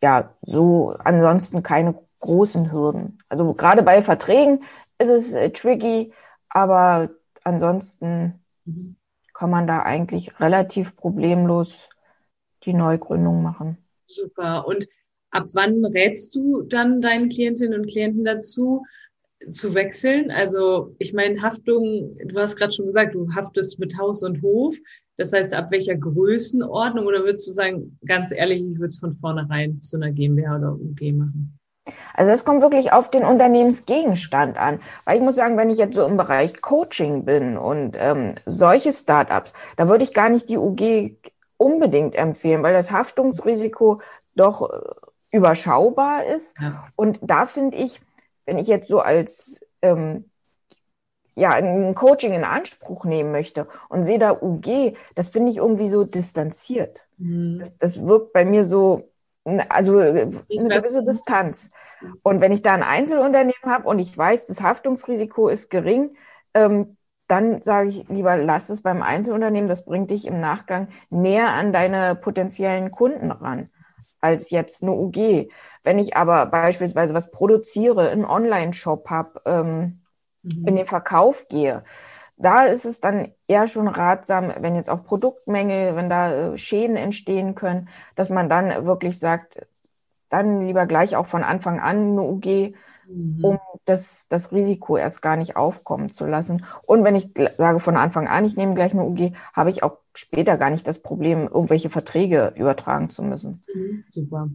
ja 0.01 0.33
so 0.41 0.95
ansonsten 1.03 1.63
keine 1.63 1.97
großen 2.19 2.71
Hürden. 2.71 3.19
Also 3.29 3.53
gerade 3.53 3.83
bei 3.83 4.01
Verträgen 4.01 4.63
ist 4.99 5.09
es 5.09 5.33
äh, 5.33 5.49
tricky, 5.51 6.11
aber 6.49 7.09
ansonsten 7.43 8.43
kann 9.33 9.49
man 9.49 9.67
da 9.67 9.83
eigentlich 9.83 10.39
relativ 10.39 10.95
problemlos 10.95 11.89
die 12.63 12.73
Neugründung 12.73 13.43
machen. 13.43 13.77
Super. 14.07 14.67
Und 14.67 14.87
ab 15.31 15.45
wann 15.53 15.85
rätst 15.85 16.35
du 16.35 16.63
dann 16.63 17.01
deinen 17.01 17.29
Klientinnen 17.29 17.79
und 17.79 17.87
Klienten 17.87 18.25
dazu, 18.25 18.85
zu 19.51 19.73
wechseln? 19.73 20.31
Also 20.31 20.95
ich 20.99 21.13
meine, 21.13 21.41
Haftung, 21.41 22.17
du 22.25 22.39
hast 22.39 22.55
gerade 22.55 22.73
schon 22.73 22.87
gesagt, 22.87 23.15
du 23.15 23.27
haftest 23.35 23.79
mit 23.79 23.97
Haus 23.97 24.23
und 24.23 24.41
Hof. 24.41 24.75
Das 25.17 25.33
heißt, 25.33 25.55
ab 25.55 25.71
welcher 25.71 25.95
Größenordnung 25.95 27.05
oder 27.05 27.23
würdest 27.23 27.47
du 27.47 27.51
sagen, 27.51 27.97
ganz 28.05 28.31
ehrlich, 28.31 28.61
ich 28.61 28.77
würde 28.79 28.87
es 28.87 28.99
von 28.99 29.15
vornherein 29.15 29.81
zu 29.81 29.97
einer 29.97 30.11
GmbH 30.11 30.57
oder 30.57 30.73
UG 30.73 31.13
machen? 31.13 31.57
Also 32.13 32.31
das 32.31 32.45
kommt 32.45 32.61
wirklich 32.61 32.91
auf 32.91 33.09
den 33.09 33.23
Unternehmensgegenstand 33.23 34.57
an. 34.57 34.79
Weil 35.05 35.17
ich 35.17 35.23
muss 35.23 35.35
sagen, 35.35 35.57
wenn 35.57 35.69
ich 35.69 35.77
jetzt 35.77 35.95
so 35.95 36.05
im 36.05 36.17
Bereich 36.17 36.61
Coaching 36.61 37.25
bin 37.25 37.57
und 37.57 37.95
ähm, 37.97 38.35
solche 38.45 38.91
Startups, 38.91 39.53
da 39.75 39.87
würde 39.87 40.03
ich 40.03 40.13
gar 40.13 40.29
nicht 40.29 40.49
die 40.49 40.57
UG 40.57 41.15
unbedingt 41.57 42.15
empfehlen, 42.15 42.61
weil 42.63 42.73
das 42.73 42.91
Haftungsrisiko 42.91 44.01
doch 44.35 44.69
äh, 44.69 45.35
überschaubar 45.35 46.25
ist. 46.25 46.55
Ja. 46.59 46.87
Und 46.95 47.19
da 47.21 47.45
finde 47.45 47.77
ich, 47.77 48.01
wenn 48.47 48.57
ich 48.57 48.67
jetzt 48.67 48.87
so 48.87 48.99
als 48.99 49.59
ähm, 49.83 50.25
ja, 51.35 51.51
ein 51.51 51.93
Coaching 51.93 52.33
in 52.33 52.43
Anspruch 52.43 53.05
nehmen 53.05 53.31
möchte 53.31 53.67
und 53.89 54.05
sehe 54.05 54.17
da 54.17 54.31
UG, 54.31 54.97
das 55.13 55.27
finde 55.27 55.51
ich 55.51 55.57
irgendwie 55.57 55.87
so 55.87 56.03
distanziert. 56.03 57.05
Mhm. 57.19 57.59
Das, 57.59 57.77
das 57.77 58.03
wirkt 58.03 58.33
bei 58.33 58.43
mir 58.43 58.63
so, 58.63 59.11
also 59.69 59.99
eine 59.99 60.29
gewisse 60.49 61.03
Distanz. 61.03 61.69
Und 62.23 62.41
wenn 62.41 62.51
ich 62.51 62.63
da 62.63 62.73
ein 62.73 62.81
Einzelunternehmen 62.81 63.65
habe 63.65 63.87
und 63.87 63.99
ich 63.99 64.17
weiß, 64.17 64.47
das 64.47 64.63
Haftungsrisiko 64.63 65.47
ist 65.47 65.69
gering, 65.69 66.17
ähm, 66.55 66.97
dann 67.27 67.61
sage 67.61 67.89
ich 67.89 68.07
lieber, 68.07 68.35
lass 68.37 68.69
es 68.69 68.81
beim 68.81 69.03
Einzelunternehmen, 69.03 69.69
das 69.69 69.85
bringt 69.85 70.09
dich 70.09 70.25
im 70.25 70.39
Nachgang 70.39 70.87
näher 71.09 71.49
an 71.49 71.71
deine 71.71 72.15
potenziellen 72.15 72.89
Kunden 72.89 73.31
ran, 73.31 73.69
als 74.21 74.49
jetzt 74.49 74.83
eine 74.83 74.91
UG. 74.91 75.49
Wenn 75.83 75.99
ich 75.99 76.15
aber 76.15 76.45
beispielsweise 76.47 77.13
was 77.13 77.31
produziere, 77.31 78.09
einen 78.09 78.25
Online-Shop 78.25 79.09
habe, 79.09 79.41
ähm, 79.45 80.01
mhm. 80.43 80.67
in 80.67 80.75
den 80.75 80.85
Verkauf 80.85 81.47
gehe, 81.47 81.83
da 82.37 82.65
ist 82.65 82.85
es 82.85 82.99
dann 83.01 83.33
eher 83.47 83.67
schon 83.67 83.87
ratsam, 83.87 84.53
wenn 84.59 84.75
jetzt 84.75 84.89
auch 84.89 85.03
Produktmenge, 85.03 85.95
wenn 85.95 86.09
da 86.09 86.53
äh, 86.53 86.57
Schäden 86.57 86.95
entstehen 86.95 87.55
können, 87.55 87.89
dass 88.15 88.29
man 88.29 88.49
dann 88.49 88.85
wirklich 88.85 89.17
sagt, 89.19 89.65
dann 90.29 90.61
lieber 90.61 90.85
gleich 90.85 91.15
auch 91.15 91.25
von 91.25 91.43
Anfang 91.43 91.79
an 91.79 92.11
eine 92.11 92.21
UG, 92.21 92.75
mhm. 93.07 93.43
um 93.43 93.59
das, 93.85 94.27
das 94.29 94.51
Risiko 94.51 94.97
erst 94.97 95.21
gar 95.21 95.37
nicht 95.37 95.55
aufkommen 95.55 96.09
zu 96.09 96.25
lassen. 96.25 96.65
Und 96.85 97.03
wenn 97.03 97.15
ich 97.15 97.29
sage 97.57 97.79
von 97.79 97.95
Anfang 97.95 98.27
an, 98.27 98.45
ich 98.45 98.55
nehme 98.55 98.75
gleich 98.75 98.93
eine 98.93 99.03
UG, 99.03 99.33
habe 99.53 99.69
ich 99.69 99.83
auch 99.83 99.97
später 100.13 100.57
gar 100.57 100.69
nicht 100.69 100.87
das 100.87 100.99
Problem, 100.99 101.47
irgendwelche 101.47 101.89
Verträge 101.89 102.53
übertragen 102.55 103.09
zu 103.09 103.21
müssen. 103.21 103.63
Mhm, 103.73 104.03
super. 104.09 104.49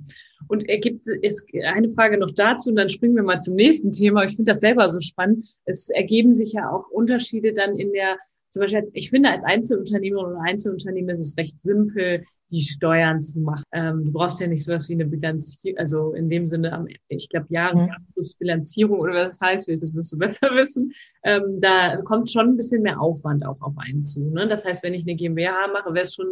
Und 0.49 0.69
ergibt 0.69 1.07
es 1.23 1.47
eine 1.65 1.89
Frage 1.91 2.19
noch 2.19 2.33
dazu 2.33 2.71
und 2.71 2.77
dann 2.77 2.91
springen 2.91 3.15
wir 3.15 3.23
mal 3.23 3.41
zum 3.41 3.55
nächsten 3.55 3.93
Thema. 3.93 4.25
Ich 4.25 4.37
finde 4.37 4.51
das 4.51 4.61
selber 4.61 4.89
so 4.89 5.01
spannend. 5.01 5.47
Es 5.65 5.89
ergeben 5.89 6.35
sich 6.35 6.53
ja 6.53 6.71
auch 6.71 6.89
Unterschiede 6.91 7.53
dann 7.53 7.77
in 7.77 7.93
der 7.93 8.17
zum 8.53 8.61
Beispiel, 8.61 8.91
ich 8.93 9.09
finde, 9.09 9.31
als 9.31 9.45
Einzelunternehmer 9.45 10.21
oder 10.21 10.41
Einzelunternehmen 10.43 11.17
ist 11.17 11.23
es 11.23 11.37
recht 11.39 11.59
simpel, 11.59 12.25
die 12.51 12.61
Steuern 12.61 13.21
zu 13.23 13.41
machen. 13.41 13.65
Ähm, 13.73 14.05
du 14.05 14.13
brauchst 14.13 14.41
ja 14.41 14.47
nicht 14.47 14.63
sowas 14.63 14.91
wie 14.91 14.93
eine 14.93 15.07
Bilanzierung, 15.07 15.79
also 15.79 16.13
in 16.13 16.29
dem 16.29 16.45
Sinne, 16.45 16.85
ich 17.09 17.31
glaube, 17.31 17.47
Jahresabschlussbilanzierung 17.49 19.01
oder 19.01 19.15
was 19.15 19.39
das 19.39 19.41
heißt, 19.41 19.69
das 19.69 19.95
wirst 19.95 20.13
du 20.13 20.19
besser 20.19 20.51
wissen. 20.55 20.93
Ähm, 21.25 21.61
da 21.61 22.03
kommt 22.03 22.31
schon 22.31 22.51
ein 22.51 22.57
bisschen 22.57 22.83
mehr 22.83 23.01
Aufwand 23.01 23.47
auch 23.47 23.61
auf 23.63 23.75
einen 23.79 24.03
zu. 24.03 24.29
Ne? 24.29 24.47
Das 24.47 24.67
heißt, 24.67 24.83
wenn 24.83 24.93
ich 24.93 25.05
eine 25.05 25.17
GmbH 25.17 25.69
mache, 25.73 25.95
wäre 25.95 26.05
es 26.05 26.15
schon 26.15 26.31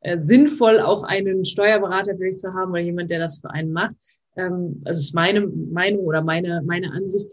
äh, 0.00 0.16
sinnvoll, 0.16 0.80
auch 0.80 1.02
einen 1.02 1.44
Steuerberater 1.44 2.16
vielleicht 2.16 2.40
zu 2.40 2.54
haben 2.54 2.70
oder 2.70 2.80
jemand, 2.80 3.10
der 3.10 3.18
das 3.18 3.38
für 3.38 3.50
einen 3.50 3.72
macht. 3.72 3.96
Ähm, 4.36 4.80
also 4.86 4.98
ist 4.98 5.14
meine 5.14 5.46
Meinung 5.46 6.06
oder 6.06 6.22
meine, 6.22 6.62
meine 6.64 6.90
Ansicht 6.92 7.26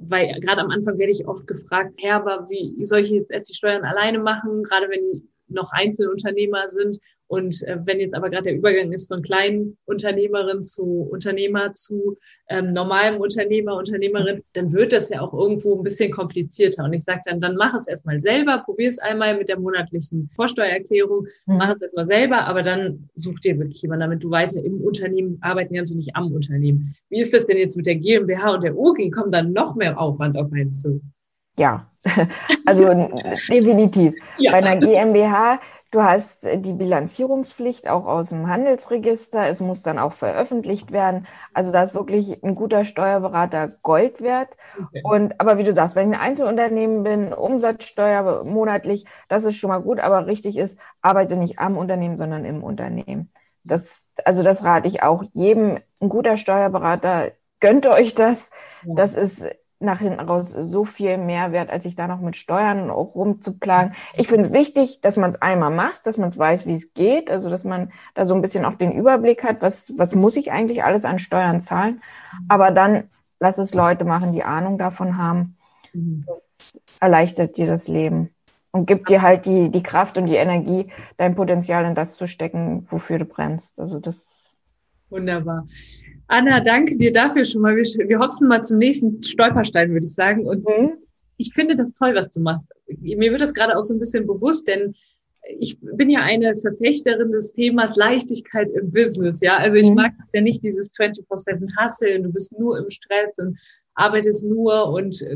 weil 0.00 0.40
gerade 0.40 0.62
am 0.62 0.70
Anfang 0.70 0.98
werde 0.98 1.12
ich 1.12 1.28
oft 1.28 1.46
gefragt, 1.46 1.98
Herr, 1.98 2.16
aber 2.16 2.48
wie 2.48 2.84
soll 2.86 3.00
ich 3.00 3.10
jetzt 3.10 3.30
erst 3.30 3.50
die 3.50 3.54
Steuern 3.54 3.84
alleine 3.84 4.18
machen, 4.18 4.62
gerade 4.62 4.88
wenn 4.88 5.28
noch 5.48 5.72
Einzelunternehmer 5.72 6.68
sind 6.68 6.98
und 7.30 7.62
äh, 7.62 7.78
wenn 7.84 8.00
jetzt 8.00 8.16
aber 8.16 8.28
gerade 8.28 8.42
der 8.42 8.56
Übergang 8.56 8.90
ist 8.90 9.06
von 9.06 9.22
kleinen 9.22 9.78
Unternehmerin 9.84 10.64
zu 10.64 11.08
Unternehmer 11.12 11.72
zu 11.72 12.18
ähm, 12.48 12.72
normalem 12.72 13.20
Unternehmer, 13.20 13.76
Unternehmerin, 13.76 14.42
dann 14.54 14.72
wird 14.72 14.92
das 14.92 15.10
ja 15.10 15.20
auch 15.20 15.32
irgendwo 15.32 15.78
ein 15.78 15.84
bisschen 15.84 16.10
komplizierter. 16.10 16.82
Und 16.82 16.92
ich 16.92 17.04
sage 17.04 17.20
dann, 17.26 17.40
dann 17.40 17.54
mach 17.54 17.72
es 17.72 17.86
erstmal 17.86 18.20
selber, 18.20 18.64
probier 18.64 18.88
es 18.88 18.98
einmal 18.98 19.38
mit 19.38 19.48
der 19.48 19.60
monatlichen 19.60 20.28
Vorsteuererklärung, 20.34 21.28
mhm. 21.46 21.56
mach 21.56 21.70
es 21.70 21.80
erstmal 21.80 22.04
selber, 22.04 22.46
aber 22.46 22.64
dann 22.64 23.08
such 23.14 23.38
dir 23.38 23.56
wirklich 23.60 23.80
jemanden, 23.80 24.00
damit 24.00 24.24
du 24.24 24.30
weiter 24.32 24.60
im 24.64 24.80
Unternehmen 24.80 25.38
arbeiten 25.40 25.76
kannst 25.76 25.92
und 25.92 25.98
nicht 25.98 26.16
am 26.16 26.32
Unternehmen. 26.32 26.96
Wie 27.10 27.20
ist 27.20 27.32
das 27.32 27.46
denn 27.46 27.58
jetzt 27.58 27.76
mit 27.76 27.86
der 27.86 27.94
GmbH 27.94 28.54
und 28.54 28.64
der 28.64 28.76
OG? 28.76 29.12
Kommt 29.12 29.32
dann 29.32 29.52
noch 29.52 29.76
mehr 29.76 30.00
Aufwand 30.00 30.36
auf 30.36 30.52
einen 30.52 30.72
zu? 30.72 31.00
Ja, 31.58 31.90
also 32.66 32.86
definitiv. 33.50 34.14
Ja. 34.38 34.52
Bei 34.52 34.58
einer 34.58 34.76
GmbH 34.76 35.58
Du 35.92 36.02
hast 36.04 36.44
äh, 36.44 36.58
die 36.58 36.72
Bilanzierungspflicht 36.72 37.88
auch 37.88 38.06
aus 38.06 38.28
dem 38.28 38.46
Handelsregister. 38.48 39.48
Es 39.48 39.60
muss 39.60 39.82
dann 39.82 39.98
auch 39.98 40.12
veröffentlicht 40.12 40.92
werden. 40.92 41.26
Also 41.52 41.72
da 41.72 41.82
ist 41.82 41.94
wirklich 41.94 42.42
ein 42.44 42.54
guter 42.54 42.84
Steuerberater 42.84 43.68
Gold 43.68 44.20
wert. 44.20 44.56
Okay. 44.78 45.02
Und, 45.02 45.40
aber 45.40 45.58
wie 45.58 45.64
du 45.64 45.74
sagst, 45.74 45.96
wenn 45.96 46.12
ich 46.12 46.18
ein 46.18 46.22
Einzelunternehmen 46.22 47.02
bin, 47.02 47.32
Umsatzsteuer 47.32 48.44
monatlich, 48.44 49.04
das 49.28 49.44
ist 49.44 49.56
schon 49.56 49.70
mal 49.70 49.82
gut. 49.82 49.98
Aber 49.98 50.26
richtig 50.26 50.56
ist, 50.56 50.78
arbeite 51.02 51.36
nicht 51.36 51.58
am 51.58 51.76
Unternehmen, 51.76 52.16
sondern 52.16 52.44
im 52.44 52.62
Unternehmen. 52.62 53.32
Das, 53.64 54.08
also 54.24 54.42
das 54.44 54.62
rate 54.62 54.86
ich 54.86 55.02
auch 55.02 55.24
jedem. 55.32 55.80
Ein 56.00 56.08
guter 56.08 56.36
Steuerberater 56.36 57.32
gönnt 57.58 57.86
euch 57.86 58.14
das. 58.14 58.50
Das 58.84 59.14
ist 59.16 59.46
nach 59.80 60.00
hinten 60.00 60.20
raus 60.20 60.50
so 60.52 60.84
viel 60.84 61.16
mehr 61.16 61.52
wert, 61.52 61.70
als 61.70 61.84
sich 61.84 61.96
da 61.96 62.06
noch 62.06 62.20
mit 62.20 62.36
Steuern 62.36 62.90
rumzuplagen. 62.90 63.94
Ich 64.14 64.28
finde 64.28 64.44
es 64.44 64.52
wichtig, 64.52 65.00
dass 65.00 65.16
man 65.16 65.30
es 65.30 65.40
einmal 65.40 65.70
macht, 65.70 66.06
dass 66.06 66.18
man 66.18 66.28
es 66.28 66.38
weiß, 66.38 66.66
wie 66.66 66.74
es 66.74 66.92
geht, 66.92 67.30
also 67.30 67.48
dass 67.48 67.64
man 67.64 67.90
da 68.14 68.26
so 68.26 68.34
ein 68.34 68.42
bisschen 68.42 68.66
auch 68.66 68.74
den 68.74 68.92
Überblick 68.92 69.42
hat, 69.42 69.62
was, 69.62 69.92
was 69.96 70.14
muss 70.14 70.36
ich 70.36 70.52
eigentlich 70.52 70.84
alles 70.84 71.04
an 71.04 71.18
Steuern 71.18 71.60
zahlen. 71.60 72.02
Aber 72.48 72.70
dann 72.70 73.04
lass 73.40 73.56
es 73.58 73.74
Leute 73.74 74.04
machen, 74.04 74.32
die 74.32 74.44
Ahnung 74.44 74.76
davon 74.78 75.16
haben. 75.16 75.56
Das 76.26 76.82
erleichtert 77.00 77.56
dir 77.56 77.66
das 77.66 77.88
Leben 77.88 78.34
und 78.70 78.86
gibt 78.86 79.08
dir 79.08 79.22
halt 79.22 79.46
die, 79.46 79.70
die 79.70 79.82
Kraft 79.82 80.18
und 80.18 80.26
die 80.26 80.36
Energie, 80.36 80.92
dein 81.16 81.34
Potenzial 81.34 81.84
in 81.84 81.94
das 81.94 82.16
zu 82.16 82.28
stecken, 82.28 82.86
wofür 82.90 83.18
du 83.18 83.24
brennst. 83.24 83.80
Also 83.80 83.98
das. 83.98 84.50
Wunderbar. 85.08 85.66
Anna, 86.30 86.60
danke 86.60 86.96
dir 86.96 87.10
dafür 87.10 87.44
schon 87.44 87.60
mal. 87.60 87.74
Wir, 87.74 87.84
wir 88.08 88.20
hopsen 88.20 88.46
mal 88.46 88.62
zum 88.62 88.78
nächsten 88.78 89.20
Stolperstein, 89.20 89.90
würde 89.92 90.06
ich 90.06 90.14
sagen. 90.14 90.46
Und 90.46 90.64
mhm. 90.64 90.92
ich 91.38 91.52
finde 91.52 91.74
das 91.74 91.92
toll, 91.92 92.14
was 92.14 92.30
du 92.30 92.40
machst. 92.40 92.70
Mir 93.00 93.32
wird 93.32 93.40
das 93.40 93.52
gerade 93.52 93.76
auch 93.76 93.82
so 93.82 93.94
ein 93.94 93.98
bisschen 93.98 94.28
bewusst, 94.28 94.68
denn 94.68 94.94
ich 95.58 95.80
bin 95.80 96.08
ja 96.08 96.20
eine 96.20 96.54
Verfechterin 96.54 97.32
des 97.32 97.52
Themas 97.52 97.96
Leichtigkeit 97.96 98.68
im 98.70 98.92
Business, 98.92 99.40
ja. 99.40 99.56
Also 99.56 99.76
ich 99.76 99.88
mhm. 99.88 99.96
mag 99.96 100.12
das 100.20 100.32
ja 100.32 100.40
nicht, 100.40 100.62
dieses 100.62 100.94
24-7 100.94 101.82
Hustle 101.82 102.20
du 102.20 102.32
bist 102.32 102.56
nur 102.56 102.78
im 102.78 102.88
Stress 102.90 103.36
und 103.38 103.58
arbeitest 103.94 104.44
nur 104.44 104.88
und 104.90 105.26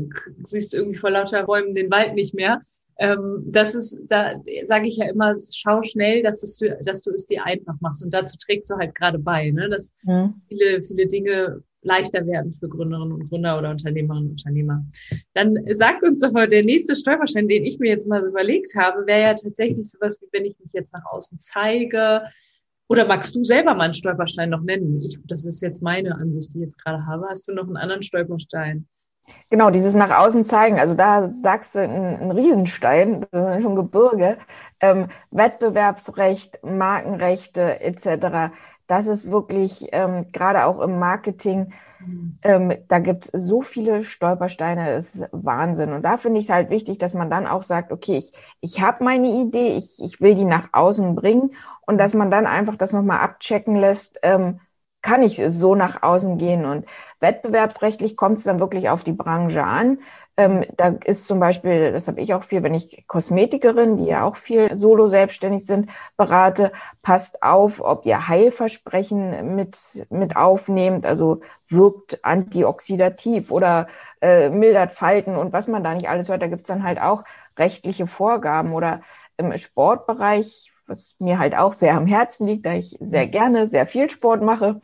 siehst 0.43 0.73
irgendwie 0.73 0.97
vor 0.97 1.11
lauter 1.11 1.43
Räumen 1.43 1.75
den 1.75 1.91
Wald 1.91 2.13
nicht 2.13 2.33
mehr 2.33 2.61
das 2.97 3.75
ist, 3.75 4.01
da 4.07 4.41
sage 4.63 4.87
ich 4.87 4.97
ja 4.97 5.09
immer, 5.09 5.35
schau 5.53 5.83
schnell, 5.83 6.23
dass, 6.23 6.43
es, 6.43 6.59
dass 6.83 7.01
du 7.01 7.11
es 7.11 7.25
dir 7.25 7.45
einfach 7.45 7.75
machst. 7.81 8.03
Und 8.03 8.13
dazu 8.13 8.37
trägst 8.37 8.69
du 8.69 8.75
halt 8.75 8.95
gerade 8.95 9.19
bei, 9.19 9.51
ne? 9.51 9.69
dass 9.69 9.93
mhm. 10.03 10.41
viele, 10.47 10.81
viele 10.81 11.07
Dinge 11.07 11.61
leichter 11.81 12.25
werden 12.25 12.53
für 12.53 12.67
Gründerinnen 12.67 13.11
und 13.11 13.29
Gründer 13.29 13.57
oder 13.57 13.69
Unternehmerinnen 13.69 14.25
und 14.25 14.31
Unternehmer. 14.31 14.83
Dann 15.33 15.57
sag 15.73 16.01
uns 16.01 16.19
doch 16.19 16.31
mal, 16.31 16.47
der 16.47 16.63
nächste 16.63 16.95
Stolperstein, 16.95 17.47
den 17.47 17.63
ich 17.63 17.79
mir 17.79 17.89
jetzt 17.89 18.07
mal 18.07 18.23
überlegt 18.25 18.75
habe, 18.75 19.05
wäre 19.05 19.21
ja 19.21 19.33
tatsächlich 19.35 19.89
sowas, 19.89 20.19
wie 20.21 20.27
wenn 20.31 20.45
ich 20.45 20.57
mich 20.59 20.73
jetzt 20.73 20.93
nach 20.93 21.05
außen 21.05 21.37
zeige. 21.37 22.23
Oder 22.87 23.05
magst 23.05 23.35
du 23.35 23.43
selber 23.43 23.73
mal 23.73 23.85
einen 23.85 23.93
Stolperstein 23.93 24.49
noch 24.49 24.61
nennen? 24.61 25.01
Ich, 25.01 25.19
das 25.25 25.45
ist 25.45 25.61
jetzt 25.61 25.81
meine 25.81 26.15
Ansicht, 26.15 26.53
die 26.53 26.59
ich 26.59 26.63
jetzt 26.65 26.83
gerade 26.83 27.05
habe. 27.05 27.27
Hast 27.29 27.47
du 27.47 27.53
noch 27.53 27.67
einen 27.67 27.77
anderen 27.77 28.03
Stolperstein? 28.03 28.87
Genau, 29.49 29.69
dieses 29.69 29.93
nach 29.93 30.11
außen 30.11 30.43
zeigen. 30.43 30.79
Also 30.79 30.93
da 30.95 31.27
sagst 31.27 31.75
du 31.75 31.79
ein, 31.79 31.91
ein 32.21 32.31
Riesenstein, 32.31 33.25
das 33.31 33.57
ist 33.57 33.63
schon 33.63 33.75
Gebirge. 33.75 34.37
Ähm, 34.79 35.07
Wettbewerbsrecht, 35.31 36.63
Markenrechte 36.63 37.79
etc. 37.81 38.53
Das 38.87 39.07
ist 39.07 39.29
wirklich 39.31 39.87
ähm, 39.91 40.31
gerade 40.31 40.65
auch 40.65 40.79
im 40.81 40.99
Marketing. 40.99 41.73
Ähm, 42.43 42.73
da 42.87 42.99
gibt 42.99 43.25
es 43.33 43.47
so 43.47 43.61
viele 43.61 44.03
Stolpersteine, 44.03 44.93
ist 44.95 45.23
Wahnsinn. 45.31 45.93
Und 45.93 46.03
da 46.03 46.17
finde 46.17 46.39
ich 46.39 46.45
es 46.45 46.51
halt 46.51 46.69
wichtig, 46.69 46.99
dass 46.99 47.13
man 47.13 47.29
dann 47.29 47.47
auch 47.47 47.63
sagt, 47.63 47.91
okay, 47.91 48.17
ich, 48.17 48.33
ich 48.61 48.81
habe 48.81 49.03
meine 49.03 49.27
Idee, 49.41 49.77
ich, 49.77 49.99
ich 50.03 50.21
will 50.21 50.35
die 50.35 50.45
nach 50.45 50.69
außen 50.73 51.15
bringen 51.15 51.55
und 51.87 51.97
dass 51.97 52.13
man 52.13 52.31
dann 52.31 52.45
einfach 52.45 52.75
das 52.77 52.93
nochmal 52.93 53.19
abchecken 53.21 53.75
lässt, 53.75 54.19
ähm, 54.23 54.59
kann 55.05 55.21
ich 55.21 55.39
so 55.47 55.75
nach 55.75 56.01
außen 56.01 56.39
gehen. 56.39 56.65
Und 56.65 56.85
wettbewerbsrechtlich 57.19 58.17
kommt 58.17 58.39
es 58.39 58.45
dann 58.45 58.59
wirklich 58.59 58.89
auf 58.89 59.03
die 59.03 59.13
Branche 59.13 59.63
an. 59.63 59.99
Ähm, 60.35 60.65
da 60.77 60.95
ist 61.05 61.27
zum 61.27 61.39
Beispiel, 61.39 61.91
das 61.93 62.07
habe 62.07 62.19
ich 62.21 62.33
auch 62.33 62.43
viel, 62.43 62.63
wenn 62.63 62.73
ich 62.73 63.05
Kosmetikerin, 63.07 63.97
die 63.97 64.05
ja 64.05 64.23
auch 64.23 64.35
viel 64.35 64.75
solo 64.75 65.07
selbstständig 65.07 65.65
sind, 65.65 65.89
berate, 66.17 66.71
passt 67.03 67.43
auf, 67.43 67.81
ob 67.81 68.05
ihr 68.05 68.27
Heilversprechen 68.27 69.55
mit, 69.55 69.77
mit 70.09 70.35
aufnehmt, 70.35 71.05
also 71.05 71.41
wirkt 71.67 72.25
antioxidativ 72.25 73.51
oder 73.51 73.87
äh, 74.21 74.49
mildert 74.49 74.91
Falten 74.91 75.35
und 75.35 75.53
was 75.53 75.67
man 75.67 75.83
da 75.83 75.93
nicht 75.93 76.09
alles 76.09 76.29
hört. 76.29 76.41
Da 76.41 76.47
gibt's 76.47 76.67
dann 76.67 76.83
halt 76.83 76.99
auch 76.99 77.23
rechtliche 77.57 78.07
Vorgaben 78.07 78.73
oder 78.73 79.01
im 79.37 79.55
Sportbereich, 79.55 80.71
was 80.87 81.15
mir 81.19 81.39
halt 81.39 81.55
auch 81.55 81.73
sehr 81.73 81.95
am 81.95 82.07
Herzen 82.07 82.47
liegt, 82.47 82.65
da 82.65 82.73
ich 82.73 82.97
sehr 82.99 83.27
gerne 83.27 83.67
sehr 83.67 83.85
viel 83.85 84.09
Sport 84.09 84.41
mache, 84.41 84.81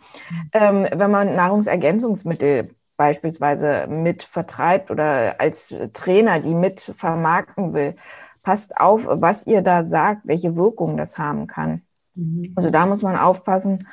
ähm, 0.53 0.87
wenn 0.93 1.11
man 1.11 1.35
Nahrungsergänzungsmittel 1.35 2.69
beispielsweise 2.97 3.87
mit 3.87 4.23
vertreibt 4.23 4.91
oder 4.91 5.39
als 5.39 5.73
Trainer 5.93 6.39
die 6.39 6.53
mit 6.53 6.93
vermarkten 6.95 7.73
will, 7.73 7.95
passt 8.43 8.77
auf, 8.77 9.07
was 9.07 9.47
ihr 9.47 9.61
da 9.61 9.83
sagt, 9.83 10.21
welche 10.25 10.55
Wirkung 10.55 10.97
das 10.97 11.17
haben 11.17 11.47
kann. 11.47 11.81
Mhm. 12.15 12.53
Also 12.55 12.69
da 12.69 12.85
muss 12.85 13.01
man 13.01 13.17
aufpassen. 13.17 13.87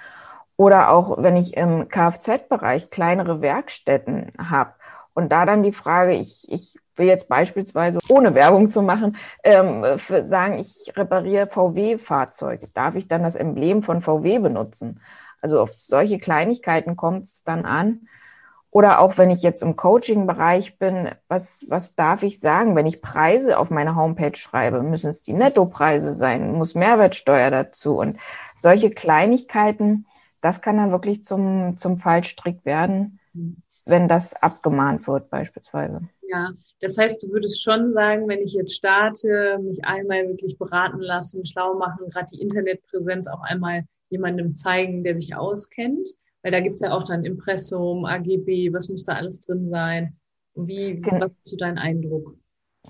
Oder 0.56 0.90
auch, 0.90 1.22
wenn 1.22 1.36
ich 1.36 1.56
im 1.56 1.88
Kfz-Bereich 1.88 2.90
kleinere 2.90 3.40
Werkstätten 3.40 4.32
habe 4.38 4.74
und 5.18 5.30
da 5.32 5.44
dann 5.44 5.64
die 5.64 5.72
Frage, 5.72 6.12
ich, 6.12 6.46
ich 6.48 6.78
will 6.94 7.08
jetzt 7.08 7.28
beispielsweise, 7.28 7.98
ohne 8.08 8.36
Werbung 8.36 8.68
zu 8.68 8.82
machen, 8.82 9.16
ähm, 9.42 9.84
sagen, 9.96 10.60
ich 10.60 10.92
repariere 10.96 11.48
VW-Fahrzeuge. 11.48 12.68
Darf 12.72 12.94
ich 12.94 13.08
dann 13.08 13.24
das 13.24 13.34
Emblem 13.34 13.82
von 13.82 14.00
VW 14.00 14.38
benutzen? 14.38 15.00
Also 15.40 15.60
auf 15.60 15.72
solche 15.72 16.18
Kleinigkeiten 16.18 16.94
kommt 16.94 17.24
es 17.24 17.42
dann 17.42 17.64
an. 17.64 18.06
Oder 18.70 19.00
auch 19.00 19.18
wenn 19.18 19.30
ich 19.30 19.42
jetzt 19.42 19.60
im 19.60 19.74
Coaching-Bereich 19.74 20.78
bin, 20.78 21.08
was, 21.26 21.66
was 21.68 21.96
darf 21.96 22.22
ich 22.22 22.38
sagen? 22.38 22.76
Wenn 22.76 22.86
ich 22.86 23.02
Preise 23.02 23.58
auf 23.58 23.70
meine 23.70 23.96
Homepage 23.96 24.36
schreibe, 24.36 24.84
müssen 24.84 25.10
es 25.10 25.24
die 25.24 25.32
Nettopreise 25.32 26.14
sein, 26.14 26.52
muss 26.52 26.76
Mehrwertsteuer 26.76 27.50
dazu. 27.50 27.98
Und 27.98 28.18
solche 28.54 28.90
Kleinigkeiten, 28.90 30.06
das 30.40 30.62
kann 30.62 30.76
dann 30.76 30.92
wirklich 30.92 31.24
zum, 31.24 31.76
zum 31.76 31.98
Fallstrick 31.98 32.64
werden, 32.64 33.18
wenn 33.88 34.08
das 34.08 34.34
abgemahnt 34.34 35.06
wird 35.06 35.30
beispielsweise. 35.30 36.00
Ja, 36.28 36.50
das 36.80 36.98
heißt, 36.98 37.22
du 37.22 37.30
würdest 37.30 37.62
schon 37.62 37.92
sagen, 37.92 38.28
wenn 38.28 38.40
ich 38.40 38.52
jetzt 38.52 38.74
starte, 38.74 39.58
mich 39.62 39.84
einmal 39.84 40.28
wirklich 40.28 40.58
beraten 40.58 41.00
lassen, 41.00 41.44
schlau 41.44 41.74
machen, 41.74 42.08
gerade 42.08 42.26
die 42.32 42.40
Internetpräsenz 42.40 43.26
auch 43.26 43.42
einmal 43.42 43.84
jemandem 44.10 44.54
zeigen, 44.54 45.02
der 45.04 45.14
sich 45.14 45.34
auskennt 45.34 46.08
weil 46.42 46.52
da 46.52 46.60
gibt's 46.60 46.80
ja 46.80 46.92
auch 46.92 47.04
dann 47.04 47.24
Impressum, 47.24 48.04
AGB, 48.04 48.72
was 48.72 48.88
muss 48.88 49.04
da 49.04 49.14
alles 49.14 49.40
drin 49.40 49.66
sein? 49.66 50.16
Wie, 50.54 51.00
genau. 51.00 51.26
was 51.26 51.32
ist 51.32 51.50
so 51.50 51.56
dein 51.56 51.78
Eindruck? 51.78 52.34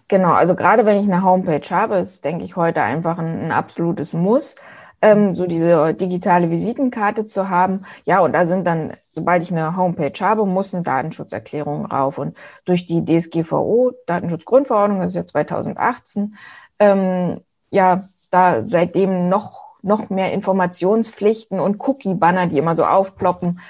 Genau, 0.07 0.33
also 0.33 0.55
gerade 0.55 0.87
wenn 0.87 1.01
ich 1.01 1.11
eine 1.11 1.23
Homepage 1.23 1.69
habe, 1.71 1.99
ist, 1.99 2.25
denke 2.25 2.45
ich, 2.45 2.57
heute 2.57 2.83
einfach 2.83 3.19
ein, 3.19 3.47
ein 3.47 3.53
absolutes 3.53 4.13
Muss, 4.13 4.55
ähm, 5.03 5.35
so 5.35 5.47
diese 5.47 5.95
digitale 5.95 6.51
Visitenkarte 6.51 7.27
zu 7.27 7.49
haben. 7.49 7.85
Ja, 8.05 8.21
und 8.21 8.33
da 8.33 8.45
sind 8.47 8.67
dann, 8.67 8.93
sobald 9.13 9.43
ich 9.43 9.53
eine 9.53 9.77
Homepage 9.77 10.13
habe, 10.21 10.45
muss 10.47 10.75
eine 10.75 10.83
Datenschutzerklärung 10.83 11.87
rauf. 11.87 12.19
Und 12.19 12.37
durch 12.65 12.87
die 12.87 13.05
DSGVO, 13.05 13.93
Datenschutzgrundverordnung, 14.07 15.01
das 15.01 15.11
ist 15.11 15.17
ja 15.17 15.27
2018, 15.27 16.37
ähm, 16.81 17.41
ja, 17.71 18.09
da 18.31 18.67
seitdem 18.67 19.29
noch 19.29 19.69
noch 19.83 20.11
mehr 20.11 20.33
Informationspflichten 20.33 21.61
und 21.61 21.81
Cookie-Banner, 21.81 22.49
die 22.49 22.59
immer 22.59 22.75
so 22.75 22.85
aufploppen, 22.85 23.61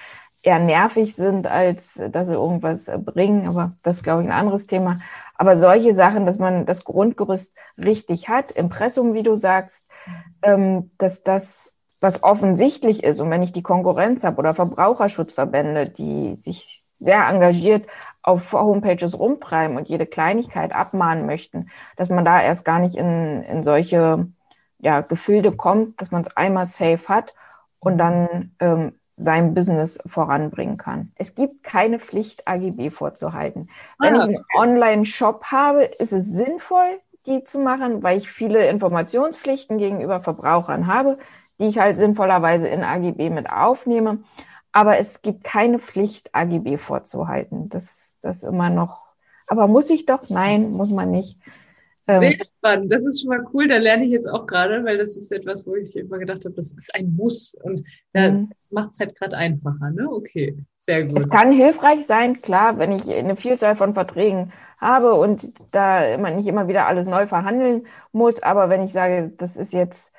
eher 0.42 0.58
nervig 0.58 1.14
sind, 1.14 1.46
als 1.46 2.02
dass 2.10 2.28
sie 2.28 2.34
irgendwas 2.34 2.90
bringen. 3.04 3.48
Aber 3.48 3.72
das 3.82 3.98
ist, 3.98 4.02
glaube 4.04 4.22
ich, 4.22 4.28
ein 4.28 4.34
anderes 4.34 4.66
Thema. 4.66 5.00
Aber 5.38 5.56
solche 5.56 5.94
Sachen, 5.94 6.26
dass 6.26 6.38
man 6.38 6.66
das 6.66 6.84
Grundgerüst 6.84 7.54
richtig 7.78 8.28
hat, 8.28 8.50
Impressum, 8.52 9.14
wie 9.14 9.22
du 9.22 9.36
sagst, 9.36 9.86
ähm, 10.42 10.90
dass 10.98 11.22
das 11.22 11.78
was 12.00 12.22
offensichtlich 12.22 13.02
ist 13.02 13.20
und 13.20 13.30
wenn 13.30 13.42
ich 13.42 13.52
die 13.52 13.62
Konkurrenz 13.62 14.24
habe 14.24 14.38
oder 14.38 14.54
Verbraucherschutzverbände, 14.54 15.88
die 15.88 16.36
sich 16.36 16.80
sehr 16.98 17.26
engagiert 17.28 17.88
auf 18.22 18.52
Homepages 18.52 19.18
rumtreiben 19.18 19.76
und 19.76 19.88
jede 19.88 20.06
Kleinigkeit 20.06 20.72
abmahnen 20.72 21.26
möchten, 21.26 21.70
dass 21.96 22.08
man 22.08 22.24
da 22.24 22.40
erst 22.42 22.64
gar 22.64 22.78
nicht 22.80 22.96
in, 22.96 23.42
in 23.42 23.62
solche 23.62 24.28
ja, 24.78 25.00
Gefilde 25.00 25.52
kommt, 25.52 26.00
dass 26.00 26.10
man 26.10 26.22
es 26.22 26.36
einmal 26.36 26.66
safe 26.66 27.08
hat 27.08 27.34
und 27.80 27.98
dann 27.98 28.52
ähm, 28.60 28.97
sein 29.18 29.52
Business 29.52 29.98
voranbringen 30.06 30.76
kann. 30.76 31.12
Es 31.16 31.34
gibt 31.34 31.64
keine 31.64 31.98
Pflicht, 31.98 32.46
AGB 32.46 32.90
vorzuhalten. 32.90 33.68
Wenn 33.98 34.14
ah. 34.14 34.18
ich 34.18 34.22
einen 34.24 34.44
Online-Shop 34.56 35.46
habe, 35.46 35.84
ist 35.84 36.12
es 36.12 36.26
sinnvoll, 36.26 37.00
die 37.26 37.42
zu 37.44 37.58
machen, 37.58 38.02
weil 38.02 38.16
ich 38.16 38.30
viele 38.30 38.68
Informationspflichten 38.68 39.78
gegenüber 39.78 40.20
Verbrauchern 40.20 40.86
habe, 40.86 41.18
die 41.60 41.66
ich 41.66 41.78
halt 41.78 41.98
sinnvollerweise 41.98 42.68
in 42.68 42.84
AGB 42.84 43.30
mit 43.30 43.50
aufnehme. 43.50 44.20
Aber 44.72 44.98
es 44.98 45.22
gibt 45.22 45.42
keine 45.42 45.78
Pflicht, 45.78 46.34
AGB 46.34 46.76
vorzuhalten. 46.76 47.68
Das, 47.68 48.18
das 48.20 48.44
immer 48.44 48.70
noch. 48.70 49.08
Aber 49.48 49.66
muss 49.66 49.90
ich 49.90 50.06
doch? 50.06 50.28
Nein, 50.28 50.70
muss 50.70 50.90
man 50.90 51.10
nicht. 51.10 51.40
Ähm, 52.08 52.20
Sehr 52.20 52.38
spannend. 52.58 52.90
Das 52.90 53.04
ist 53.04 53.20
schon 53.20 53.28
mal 53.28 53.44
cool. 53.52 53.66
Da 53.66 53.76
lerne 53.76 54.04
ich 54.04 54.10
jetzt 54.10 54.28
auch 54.28 54.46
gerade, 54.46 54.82
weil 54.84 54.96
das 54.96 55.16
ist 55.16 55.30
etwas, 55.30 55.66
wo 55.66 55.74
ich 55.74 55.94
immer 55.94 56.18
gedacht 56.18 56.44
habe, 56.46 56.54
das 56.54 56.72
ist 56.72 56.94
ein 56.94 57.14
Muss. 57.14 57.54
Und 57.62 57.84
das 58.12 58.72
macht 58.72 58.92
es 58.92 59.00
halt 59.00 59.14
gerade 59.14 59.36
einfacher. 59.36 59.90
Ne? 59.90 60.08
Okay, 60.10 60.56
sehr 60.76 61.04
gut. 61.04 61.18
Es 61.18 61.28
kann 61.28 61.52
hilfreich 61.52 62.06
sein, 62.06 62.40
klar, 62.40 62.78
wenn 62.78 62.92
ich 62.92 63.12
eine 63.12 63.36
Vielzahl 63.36 63.76
von 63.76 63.92
Verträgen 63.92 64.52
habe 64.78 65.14
und 65.14 65.52
da 65.70 66.16
man 66.18 66.36
nicht 66.36 66.46
immer 66.46 66.66
wieder 66.66 66.86
alles 66.86 67.06
neu 67.06 67.26
verhandeln 67.26 67.86
muss. 68.12 68.42
Aber 68.42 68.70
wenn 68.70 68.82
ich 68.82 68.92
sage, 68.92 69.32
das 69.36 69.56
ist 69.56 69.74
jetzt 69.74 70.12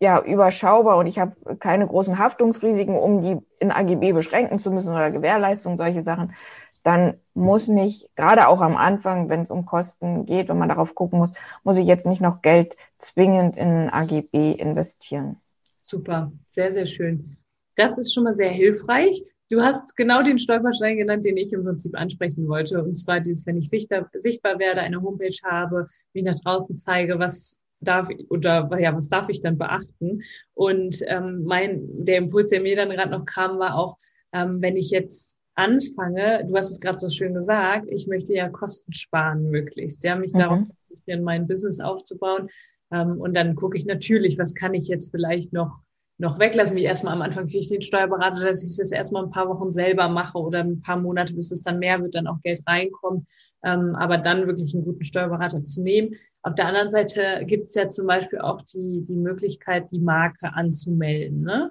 ja 0.00 0.20
überschaubar 0.20 0.96
und 0.96 1.06
ich 1.06 1.18
habe 1.18 1.36
keine 1.58 1.86
großen 1.86 2.18
Haftungsrisiken, 2.18 2.96
um 2.96 3.22
die 3.22 3.36
in 3.60 3.70
AGB 3.70 4.12
beschränken 4.12 4.58
zu 4.58 4.70
müssen 4.70 4.92
oder 4.92 5.10
Gewährleistung, 5.10 5.76
solche 5.76 6.02
Sachen, 6.02 6.34
dann 6.82 7.14
muss 7.34 7.68
nicht, 7.68 8.08
gerade 8.16 8.48
auch 8.48 8.60
am 8.60 8.76
Anfang, 8.76 9.28
wenn 9.28 9.42
es 9.42 9.50
um 9.50 9.66
Kosten 9.66 10.26
geht, 10.26 10.48
wenn 10.48 10.58
man 10.58 10.68
darauf 10.68 10.94
gucken 10.94 11.18
muss, 11.18 11.30
muss 11.62 11.78
ich 11.78 11.86
jetzt 11.86 12.06
nicht 12.06 12.20
noch 12.20 12.42
Geld 12.42 12.76
zwingend 12.98 13.56
in 13.56 13.90
AGB 13.90 14.52
investieren. 14.52 15.36
Super, 15.82 16.32
sehr, 16.50 16.72
sehr 16.72 16.86
schön. 16.86 17.36
Das 17.76 17.98
ist 17.98 18.14
schon 18.14 18.24
mal 18.24 18.34
sehr 18.34 18.50
hilfreich. 18.50 19.22
Du 19.50 19.62
hast 19.62 19.96
genau 19.96 20.22
den 20.22 20.38
Stolperstein 20.38 20.96
genannt, 20.96 21.24
den 21.24 21.36
ich 21.36 21.52
im 21.52 21.64
Prinzip 21.64 21.96
ansprechen 21.96 22.46
wollte. 22.46 22.82
Und 22.82 22.94
zwar 22.94 23.20
dieses, 23.20 23.46
wenn 23.46 23.56
ich 23.56 23.68
sichtbar, 23.68 24.08
sichtbar 24.14 24.58
werde, 24.58 24.80
eine 24.80 25.02
Homepage 25.02 25.36
habe, 25.44 25.88
mich 26.12 26.24
nach 26.24 26.38
draußen 26.38 26.76
zeige, 26.76 27.18
was 27.18 27.58
darf 27.80 28.08
oder 28.28 28.70
ja, 28.78 28.94
was 28.94 29.08
darf 29.08 29.28
ich 29.28 29.40
dann 29.40 29.58
beachten? 29.58 30.22
Und 30.54 31.02
ähm, 31.06 31.42
mein 31.44 32.04
der 32.04 32.18
Impuls, 32.18 32.50
der 32.50 32.60
mir 32.60 32.76
dann 32.76 32.90
gerade 32.90 33.10
noch 33.10 33.24
kam, 33.24 33.58
war 33.58 33.76
auch, 33.76 33.96
ähm, 34.32 34.62
wenn 34.62 34.76
ich 34.76 34.90
jetzt 34.90 35.39
anfange, 35.60 36.46
du 36.48 36.56
hast 36.56 36.70
es 36.70 36.80
gerade 36.80 36.98
so 36.98 37.10
schön 37.10 37.34
gesagt, 37.34 37.86
ich 37.90 38.06
möchte 38.06 38.34
ja 38.34 38.48
Kosten 38.48 38.92
sparen 38.92 39.50
möglichst, 39.50 40.02
ja, 40.04 40.16
mich 40.16 40.32
mhm. 40.32 40.38
darauf 40.38 40.58
konzentrieren, 40.88 41.22
mein 41.22 41.46
Business 41.46 41.80
aufzubauen. 41.80 42.48
Ähm, 42.92 43.20
und 43.20 43.34
dann 43.34 43.54
gucke 43.54 43.76
ich 43.76 43.86
natürlich, 43.86 44.38
was 44.38 44.54
kann 44.54 44.74
ich 44.74 44.88
jetzt 44.88 45.10
vielleicht 45.10 45.52
noch 45.52 45.80
noch 46.20 46.38
weglassen, 46.38 46.76
wie 46.76 46.84
erstmal 46.84 47.14
am 47.14 47.22
Anfang 47.22 47.46
kriege 47.46 47.60
ich 47.60 47.68
den 47.70 47.80
Steuerberater, 47.80 48.44
dass 48.44 48.62
ich 48.62 48.76
das 48.76 48.92
erstmal 48.92 49.24
ein 49.24 49.30
paar 49.30 49.48
Wochen 49.48 49.72
selber 49.72 50.08
mache 50.10 50.36
oder 50.38 50.60
ein 50.60 50.82
paar 50.82 50.98
Monate, 50.98 51.32
bis 51.32 51.50
es 51.50 51.62
dann 51.62 51.78
mehr 51.78 52.00
wird, 52.02 52.14
dann 52.14 52.26
auch 52.26 52.42
Geld 52.42 52.60
reinkommt. 52.66 53.26
Ähm, 53.64 53.94
aber 53.96 54.18
dann 54.18 54.46
wirklich 54.46 54.74
einen 54.74 54.84
guten 54.84 55.04
Steuerberater 55.04 55.64
zu 55.64 55.82
nehmen. 55.82 56.14
Auf 56.42 56.54
der 56.54 56.66
anderen 56.66 56.90
Seite 56.90 57.42
gibt 57.46 57.64
es 57.64 57.74
ja 57.74 57.88
zum 57.88 58.06
Beispiel 58.06 58.38
auch 58.40 58.60
die, 58.62 59.02
die 59.02 59.16
Möglichkeit, 59.16 59.90
die 59.92 59.98
Marke 59.98 60.52
anzumelden. 60.52 61.40
Ne? 61.40 61.70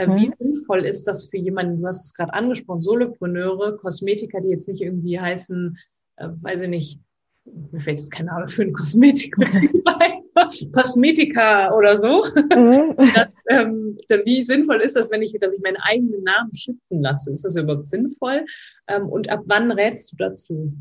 Äh, 0.00 0.08
wie 0.16 0.28
mhm. 0.28 0.34
sinnvoll 0.38 0.86
ist 0.86 1.06
das 1.06 1.28
für 1.28 1.36
jemanden, 1.36 1.80
du 1.80 1.86
hast 1.86 2.06
es 2.06 2.14
gerade 2.14 2.32
angesprochen, 2.32 2.80
Solopreneure, 2.80 3.76
Kosmetiker, 3.76 4.40
die 4.40 4.48
jetzt 4.48 4.68
nicht 4.68 4.80
irgendwie 4.80 5.20
heißen, 5.20 5.76
äh, 6.16 6.28
weiß 6.40 6.62
ich 6.62 6.68
nicht, 6.70 7.00
mir 7.44 7.80
fällt 7.80 7.98
jetzt 7.98 8.10
kein 8.10 8.26
Name 8.26 8.48
für 8.48 8.62
einen 8.62 8.72
Kosmetikbetrieb 8.72 9.82
ein, 10.00 10.72
Kosmetika 10.72 11.74
oder 11.74 11.98
so. 11.98 12.24
Mhm. 12.56 12.96
Das, 13.14 13.28
ähm, 13.48 13.96
wie 14.24 14.44
sinnvoll 14.44 14.80
ist 14.80 14.96
das, 14.96 15.10
wenn 15.10 15.22
ich, 15.22 15.36
dass 15.38 15.52
ich 15.52 15.62
meinen 15.62 15.76
eigenen 15.76 16.22
Namen 16.22 16.54
schützen 16.54 17.02
lasse? 17.02 17.32
Ist 17.32 17.44
das 17.44 17.56
überhaupt 17.56 17.86
sinnvoll? 17.86 18.46
Ähm, 18.88 19.08
und 19.08 19.28
ab 19.28 19.42
wann 19.46 19.70
rätst 19.70 20.12
du 20.12 20.16
dazu? 20.16 20.72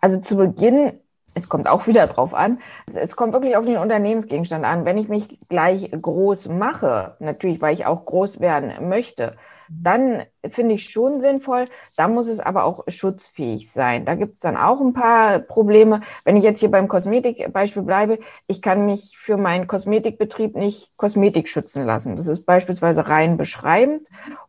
Also 0.00 0.20
zu 0.20 0.36
Beginn 0.36 0.92
es 1.38 1.48
kommt 1.48 1.68
auch 1.68 1.86
wieder 1.86 2.06
drauf 2.06 2.34
an. 2.34 2.60
Es 2.92 3.16
kommt 3.16 3.32
wirklich 3.32 3.56
auf 3.56 3.64
den 3.64 3.78
Unternehmensgegenstand 3.78 4.64
an. 4.64 4.84
Wenn 4.84 4.98
ich 4.98 5.08
mich 5.08 5.38
gleich 5.48 5.90
groß 5.90 6.48
mache, 6.48 7.16
natürlich, 7.20 7.60
weil 7.60 7.74
ich 7.74 7.86
auch 7.86 8.04
groß 8.04 8.40
werden 8.40 8.88
möchte, 8.88 9.36
dann 9.70 10.22
finde 10.48 10.74
ich 10.74 10.88
schon 10.88 11.20
sinnvoll. 11.20 11.66
Da 11.96 12.08
muss 12.08 12.28
es 12.28 12.40
aber 12.40 12.64
auch 12.64 12.84
schutzfähig 12.88 13.70
sein. 13.70 14.04
Da 14.04 14.14
gibt 14.14 14.34
es 14.34 14.40
dann 14.40 14.56
auch 14.56 14.80
ein 14.80 14.92
paar 14.92 15.40
Probleme. 15.40 16.00
Wenn 16.24 16.36
ich 16.36 16.44
jetzt 16.44 16.60
hier 16.60 16.70
beim 16.70 16.88
Kosmetikbeispiel 16.88 17.82
bleibe, 17.82 18.18
ich 18.46 18.62
kann 18.62 18.86
mich 18.86 19.16
für 19.18 19.36
meinen 19.36 19.66
Kosmetikbetrieb 19.66 20.56
nicht 20.56 20.96
Kosmetik 20.96 21.48
schützen 21.48 21.84
lassen. 21.84 22.16
Das 22.16 22.28
ist 22.28 22.46
beispielsweise 22.46 23.08
rein 23.08 23.36
beschreibend. 23.36 24.04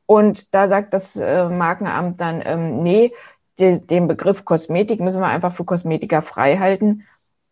Und 0.06 0.54
da 0.54 0.68
sagt 0.68 0.94
das 0.94 1.16
äh, 1.16 1.50
Markenamt 1.50 2.22
dann, 2.22 2.42
ähm, 2.46 2.82
nee, 2.82 3.12
de, 3.60 3.80
den 3.80 4.08
Begriff 4.08 4.46
Kosmetik 4.46 5.00
müssen 5.00 5.22
wir 5.22 5.28
einfach 5.28 5.54
für 5.54 5.66
Kosmetiker 5.66 6.22
frei 6.22 6.58
halten, 6.58 7.06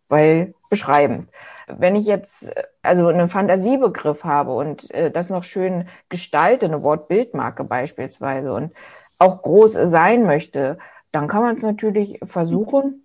weil 0.09 0.53
beschreiben. 0.69 1.27
Wenn 1.67 1.95
ich 1.95 2.05
jetzt 2.05 2.53
also 2.81 3.07
einen 3.07 3.29
Fantasiebegriff 3.29 4.23
habe 4.23 4.53
und 4.53 4.89
äh, 4.91 5.11
das 5.11 5.29
noch 5.29 5.43
schön 5.43 5.87
gestalte, 6.09 6.65
eine 6.65 6.83
Wortbildmarke 6.83 7.63
beispielsweise 7.63 8.53
und 8.53 8.73
auch 9.19 9.41
groß 9.41 9.73
sein 9.73 10.23
möchte, 10.23 10.77
dann 11.11 11.27
kann 11.27 11.41
man 11.41 11.55
es 11.55 11.63
natürlich 11.63 12.19
versuchen, 12.23 13.03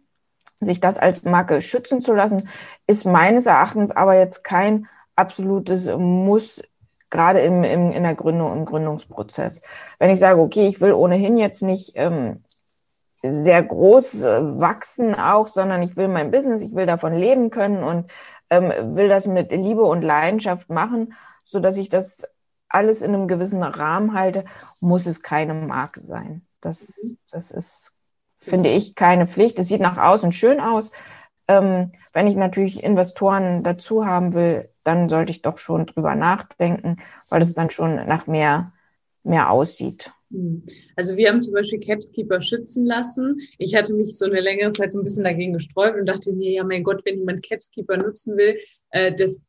sich 0.60 0.80
das 0.80 0.98
als 0.98 1.24
Marke 1.24 1.60
schützen 1.60 2.02
zu 2.02 2.12
lassen, 2.12 2.48
ist 2.86 3.04
meines 3.04 3.46
Erachtens 3.46 3.90
aber 3.90 4.18
jetzt 4.18 4.44
kein 4.44 4.88
absolutes 5.16 5.86
Muss, 5.86 6.62
gerade 7.10 7.40
im, 7.40 7.64
im, 7.64 7.90
in 7.90 8.02
der 8.04 8.14
Gründung, 8.14 8.52
im 8.52 8.64
Gründungsprozess. 8.64 9.62
Wenn 9.98 10.10
ich 10.10 10.20
sage, 10.20 10.40
okay, 10.40 10.66
ich 10.66 10.80
will 10.80 10.92
ohnehin 10.92 11.36
jetzt 11.36 11.62
nicht 11.62 11.92
ähm, 11.96 12.42
sehr 13.22 13.62
groß 13.62 14.24
äh, 14.24 14.60
wachsen 14.60 15.14
auch, 15.14 15.46
sondern 15.46 15.82
ich 15.82 15.96
will 15.96 16.08
mein 16.08 16.30
Business, 16.30 16.62
ich 16.62 16.74
will 16.74 16.86
davon 16.86 17.14
leben 17.14 17.50
können 17.50 17.84
und 17.84 18.10
ähm, 18.50 18.72
will 18.96 19.08
das 19.08 19.26
mit 19.26 19.50
Liebe 19.52 19.82
und 19.82 20.02
Leidenschaft 20.02 20.68
machen, 20.70 21.14
so 21.44 21.60
dass 21.60 21.76
ich 21.76 21.88
das 21.88 22.24
alles 22.68 23.02
in 23.02 23.14
einem 23.14 23.28
gewissen 23.28 23.62
Rahmen 23.62 24.14
halte, 24.14 24.44
muss 24.80 25.06
es 25.06 25.22
keine 25.22 25.54
Marke 25.54 26.00
sein. 26.00 26.46
Das, 26.60 27.18
das 27.30 27.50
ist, 27.50 27.92
finde 28.38 28.70
ich, 28.70 28.94
keine 28.94 29.26
Pflicht. 29.26 29.58
Es 29.58 29.68
sieht 29.68 29.80
nach 29.80 29.98
außen 29.98 30.32
schön 30.32 30.60
aus. 30.60 30.90
Ähm, 31.48 31.92
wenn 32.12 32.26
ich 32.26 32.36
natürlich 32.36 32.82
Investoren 32.82 33.62
dazu 33.62 34.06
haben 34.06 34.32
will, 34.34 34.70
dann 34.84 35.08
sollte 35.08 35.32
ich 35.32 35.42
doch 35.42 35.58
schon 35.58 35.86
drüber 35.86 36.14
nachdenken, 36.14 36.98
weil 37.28 37.42
es 37.42 37.54
dann 37.54 37.70
schon 37.70 37.96
nach 38.06 38.26
mehr, 38.26 38.72
mehr 39.22 39.50
aussieht. 39.50 40.12
Hm. 40.32 40.62
Also 40.96 41.16
wir 41.16 41.28
haben 41.28 41.42
zum 41.42 41.54
Beispiel 41.54 41.80
Capskeeper 41.80 42.40
schützen 42.40 42.86
lassen. 42.86 43.40
Ich 43.58 43.74
hatte 43.74 43.94
mich 43.94 44.16
so 44.16 44.24
eine 44.24 44.40
längere 44.40 44.72
Zeit 44.72 44.92
so 44.92 45.00
ein 45.00 45.04
bisschen 45.04 45.24
dagegen 45.24 45.52
gesträubt 45.52 45.98
und 45.98 46.06
dachte 46.06 46.32
mir, 46.32 46.50
ja 46.50 46.64
mein 46.64 46.82
Gott, 46.82 47.02
wenn 47.04 47.18
jemand 47.18 47.46
Capskeeper 47.46 47.96
nutzen 47.96 48.36
will, 48.36 48.56
äh, 48.90 49.12
das, 49.14 49.46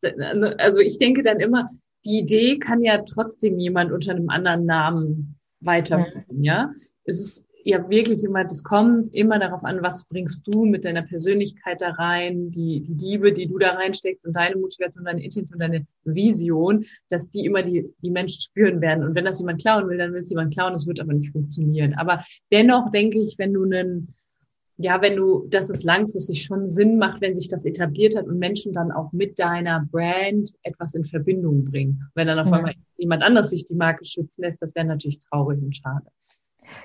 also 0.58 0.80
ich 0.80 0.98
denke 0.98 1.24
dann 1.24 1.40
immer, 1.40 1.70
die 2.06 2.20
Idee 2.20 2.60
kann 2.60 2.84
ja 2.84 3.02
trotzdem 3.02 3.58
jemand 3.60 3.92
unter 3.92 4.12
einem 4.12 4.30
anderen 4.30 4.66
Namen 4.66 5.40
weiterführen, 5.62 6.44
ja. 6.44 6.54
ja? 6.54 6.74
Es 7.06 7.20
ist 7.20 7.46
ja 7.64 7.90
wirklich 7.90 8.24
immer, 8.24 8.44
das 8.44 8.64
kommt 8.64 9.14
immer 9.14 9.40
darauf 9.40 9.64
an, 9.64 9.82
was 9.82 10.08
bringst 10.08 10.46
du 10.48 10.66
mit 10.66 10.86
deiner 10.86 11.04
Persönlichkeit 11.04 11.82
da 11.82 11.92
rein, 11.92 12.52
die, 12.52 12.82
die 12.82 12.94
Liebe, 12.94 13.32
die 13.32 13.48
du 13.48 13.58
da 13.58 13.72
reinsteckst 13.72 14.26
und 14.26 14.34
deine 14.34 14.58
Motivation, 14.58 15.06
deine 15.06 15.24
Intention, 15.24 15.60
deine 15.60 15.86
Vision, 16.04 16.86
dass 17.10 17.30
die 17.30 17.46
immer 17.46 17.64
die, 17.64 17.90
die 18.02 18.12
Menschen 18.12 18.42
spüren 18.42 18.82
werden. 18.82 19.04
Und 19.04 19.16
wenn 19.16 19.26
das 19.26 19.40
jemand 19.40 19.62
klauen 19.62 19.88
will, 19.88 19.98
dann 19.98 20.14
will 20.14 20.22
es 20.22 20.30
jemand 20.30 20.54
klauen, 20.54 20.74
das 20.74 20.88
wird 20.88 21.00
aber 21.00 21.14
nicht 21.14 21.32
funktionieren. 21.32 21.94
Aber 21.96 22.24
dennoch 22.52 22.92
denke 22.92 23.20
ich, 23.20 23.36
wenn 23.38 23.54
du 23.54 23.64
einen, 23.64 24.14
ja, 24.78 25.02
wenn 25.02 25.16
du, 25.16 25.48
dass 25.50 25.70
es 25.70 25.84
langfristig 25.84 26.44
schon 26.44 26.70
Sinn 26.70 26.98
macht, 26.98 27.22
wenn 27.22 27.34
sich 27.34 27.48
das 27.48 27.64
etabliert 27.64 28.18
hat 28.18 28.26
und 28.26 28.40
Menschen 28.40 28.74
dann 28.74 28.92
auch 28.92 29.12
mit 29.14 29.40
deiner 29.40 29.88
Brand 29.92 30.52
etwas 30.64 30.96
in 30.96 31.06
Verbindung 31.06 31.64
bringen. 31.64 32.10
Wenn 32.16 32.28
dann 32.28 32.40
auf 32.40 32.52
einmal 32.52 32.72
ja. 32.72 32.78
jemand 32.98 33.24
anders 33.24 33.52
sich 33.52 33.66
die 33.66 33.76
Marke 33.76 34.04
schützen 34.04 34.42
lässt, 34.42 34.62
das 34.62 34.76
wäre 34.76 34.86
natürlich 34.86 35.20
traurig 35.20 35.62
und 35.62 35.76
schade. 35.76 36.08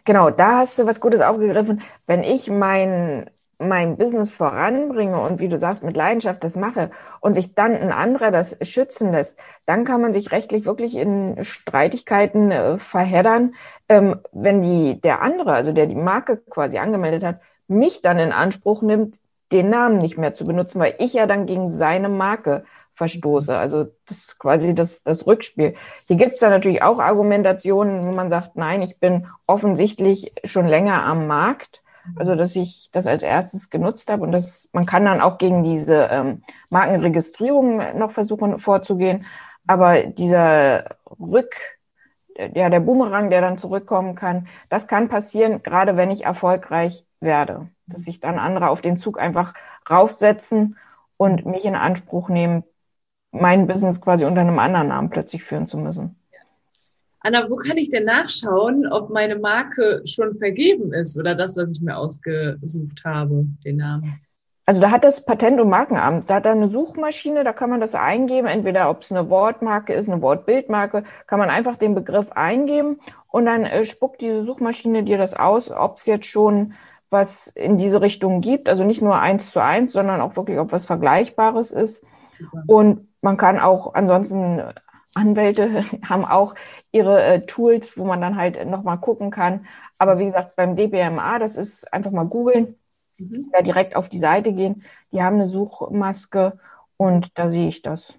Genau, 0.04 0.30
da 0.30 0.58
hast 0.58 0.78
du 0.78 0.86
was 0.86 1.00
Gutes 1.00 1.20
aufgegriffen. 1.20 1.82
Wenn 2.06 2.22
ich 2.22 2.50
mein, 2.50 3.30
mein 3.58 3.96
Business 3.96 4.30
voranbringe 4.30 5.20
und 5.20 5.40
wie 5.40 5.48
du 5.48 5.58
sagst, 5.58 5.82
mit 5.84 5.96
Leidenschaft 5.96 6.42
das 6.44 6.56
mache 6.56 6.90
und 7.20 7.34
sich 7.34 7.54
dann 7.54 7.74
ein 7.74 7.92
anderer 7.92 8.30
das 8.30 8.56
schützen 8.62 9.12
lässt, 9.12 9.38
dann 9.66 9.84
kann 9.84 10.00
man 10.00 10.12
sich 10.12 10.32
rechtlich 10.32 10.64
wirklich 10.64 10.94
in 10.96 11.42
Streitigkeiten 11.44 12.50
äh, 12.50 12.78
verheddern, 12.78 13.54
ähm, 13.88 14.20
wenn 14.32 14.62
die, 14.62 15.00
der 15.00 15.22
andere, 15.22 15.52
also 15.52 15.72
der 15.72 15.86
die 15.86 15.94
Marke 15.94 16.38
quasi 16.50 16.78
angemeldet 16.78 17.24
hat, 17.24 17.40
mich 17.66 18.02
dann 18.02 18.18
in 18.18 18.32
Anspruch 18.32 18.82
nimmt, 18.82 19.18
den 19.52 19.70
Namen 19.70 19.98
nicht 19.98 20.18
mehr 20.18 20.34
zu 20.34 20.44
benutzen, 20.44 20.80
weil 20.80 20.94
ich 20.98 21.14
ja 21.14 21.26
dann 21.26 21.46
gegen 21.46 21.70
seine 21.70 22.08
Marke 22.08 22.64
verstoße. 22.98 23.56
Also 23.56 23.84
das 24.06 24.18
ist 24.18 24.38
quasi 24.38 24.74
das, 24.74 25.04
das 25.04 25.26
Rückspiel. 25.26 25.74
Hier 26.06 26.16
gibt 26.16 26.34
es 26.34 26.40
da 26.40 26.50
natürlich 26.50 26.82
auch 26.82 26.98
Argumentationen, 26.98 28.04
wo 28.04 28.12
man 28.12 28.28
sagt, 28.28 28.56
nein, 28.56 28.82
ich 28.82 28.98
bin 28.98 29.28
offensichtlich 29.46 30.32
schon 30.44 30.66
länger 30.66 31.04
am 31.04 31.26
Markt. 31.26 31.82
Also 32.16 32.34
dass 32.34 32.56
ich 32.56 32.90
das 32.92 33.06
als 33.06 33.22
erstes 33.22 33.70
genutzt 33.70 34.10
habe 34.10 34.22
und 34.22 34.32
das, 34.32 34.68
man 34.72 34.86
kann 34.86 35.04
dann 35.04 35.20
auch 35.20 35.38
gegen 35.38 35.62
diese 35.62 36.08
ähm, 36.10 36.42
Markenregistrierung 36.70 37.98
noch 37.98 38.10
versuchen 38.10 38.58
vorzugehen. 38.58 39.26
Aber 39.66 40.02
dieser 40.04 40.96
Rück, 41.20 41.54
ja, 42.36 42.70
der 42.70 42.80
Boomerang, 42.80 43.30
der 43.30 43.42
dann 43.42 43.58
zurückkommen 43.58 44.14
kann, 44.14 44.48
das 44.70 44.88
kann 44.88 45.08
passieren, 45.08 45.62
gerade 45.62 45.96
wenn 45.96 46.10
ich 46.10 46.24
erfolgreich 46.24 47.04
werde. 47.20 47.68
Dass 47.86 48.04
sich 48.04 48.20
dann 48.20 48.38
andere 48.38 48.70
auf 48.70 48.80
den 48.80 48.96
Zug 48.96 49.20
einfach 49.20 49.52
raufsetzen 49.90 50.76
und 51.18 51.44
mich 51.44 51.66
in 51.66 51.74
Anspruch 51.74 52.30
nehmen, 52.30 52.64
mein 53.30 53.66
Business 53.66 54.00
quasi 54.00 54.24
unter 54.24 54.40
einem 54.40 54.58
anderen 54.58 54.88
Namen 54.88 55.10
plötzlich 55.10 55.44
führen 55.44 55.66
zu 55.66 55.78
müssen. 55.78 56.16
Anna, 57.20 57.50
wo 57.50 57.56
kann 57.56 57.76
ich 57.76 57.90
denn 57.90 58.04
nachschauen, 58.04 58.86
ob 58.86 59.10
meine 59.10 59.36
Marke 59.36 60.02
schon 60.04 60.38
vergeben 60.38 60.92
ist 60.92 61.18
oder 61.18 61.34
das, 61.34 61.56
was 61.56 61.72
ich 61.72 61.80
mir 61.80 61.96
ausgesucht 61.96 63.04
habe, 63.04 63.44
den 63.64 63.76
Namen? 63.76 64.20
Also 64.64 64.80
da 64.80 64.90
hat 64.90 65.02
das 65.02 65.24
Patent- 65.24 65.60
und 65.60 65.70
Markenamt, 65.70 66.28
da 66.28 66.34
hat 66.36 66.46
er 66.46 66.52
eine 66.52 66.68
Suchmaschine, 66.68 67.42
da 67.42 67.54
kann 67.54 67.70
man 67.70 67.80
das 67.80 67.94
eingeben, 67.94 68.46
entweder 68.46 68.90
ob 68.90 69.00
es 69.00 69.10
eine 69.10 69.30
Wortmarke 69.30 69.94
ist, 69.94 70.08
eine 70.08 70.20
Wortbildmarke, 70.20 71.04
kann 71.26 71.38
man 71.38 71.48
einfach 71.48 71.76
den 71.76 71.94
Begriff 71.94 72.32
eingeben 72.32 73.00
und 73.28 73.46
dann 73.46 73.64
äh, 73.64 73.84
spuckt 73.84 74.20
diese 74.20 74.44
Suchmaschine 74.44 75.04
dir 75.04 75.16
das 75.16 75.34
aus, 75.34 75.70
ob 75.70 75.96
es 75.96 76.06
jetzt 76.06 76.26
schon 76.26 76.74
was 77.10 77.46
in 77.48 77.78
diese 77.78 78.02
Richtung 78.02 78.42
gibt, 78.42 78.68
also 78.68 78.84
nicht 78.84 79.00
nur 79.00 79.18
eins 79.18 79.50
zu 79.50 79.62
eins, 79.62 79.92
sondern 79.92 80.20
auch 80.20 80.36
wirklich, 80.36 80.58
ob 80.58 80.70
was 80.70 80.84
Vergleichbares 80.84 81.70
ist. 81.72 82.04
Und 82.66 83.07
man 83.20 83.36
kann 83.36 83.58
auch 83.58 83.94
ansonsten 83.94 84.62
Anwälte 85.14 85.82
haben 86.08 86.24
auch 86.24 86.54
ihre 86.92 87.22
äh, 87.22 87.40
Tools, 87.40 87.96
wo 87.96 88.04
man 88.04 88.20
dann 88.20 88.36
halt 88.36 88.64
nochmal 88.66 88.98
gucken 88.98 89.30
kann. 89.30 89.66
Aber 89.98 90.18
wie 90.18 90.26
gesagt, 90.26 90.56
beim 90.56 90.76
DBMA, 90.76 91.38
das 91.38 91.56
ist 91.56 91.92
einfach 91.92 92.10
mal 92.10 92.24
googeln, 92.24 92.76
mhm. 93.18 93.50
da 93.52 93.62
direkt 93.62 93.96
auf 93.96 94.08
die 94.08 94.18
Seite 94.18 94.52
gehen. 94.52 94.84
Die 95.12 95.22
haben 95.22 95.36
eine 95.36 95.48
Suchmaske 95.48 96.58
und 96.96 97.36
da 97.38 97.48
sehe 97.48 97.68
ich 97.68 97.82
das. 97.82 98.14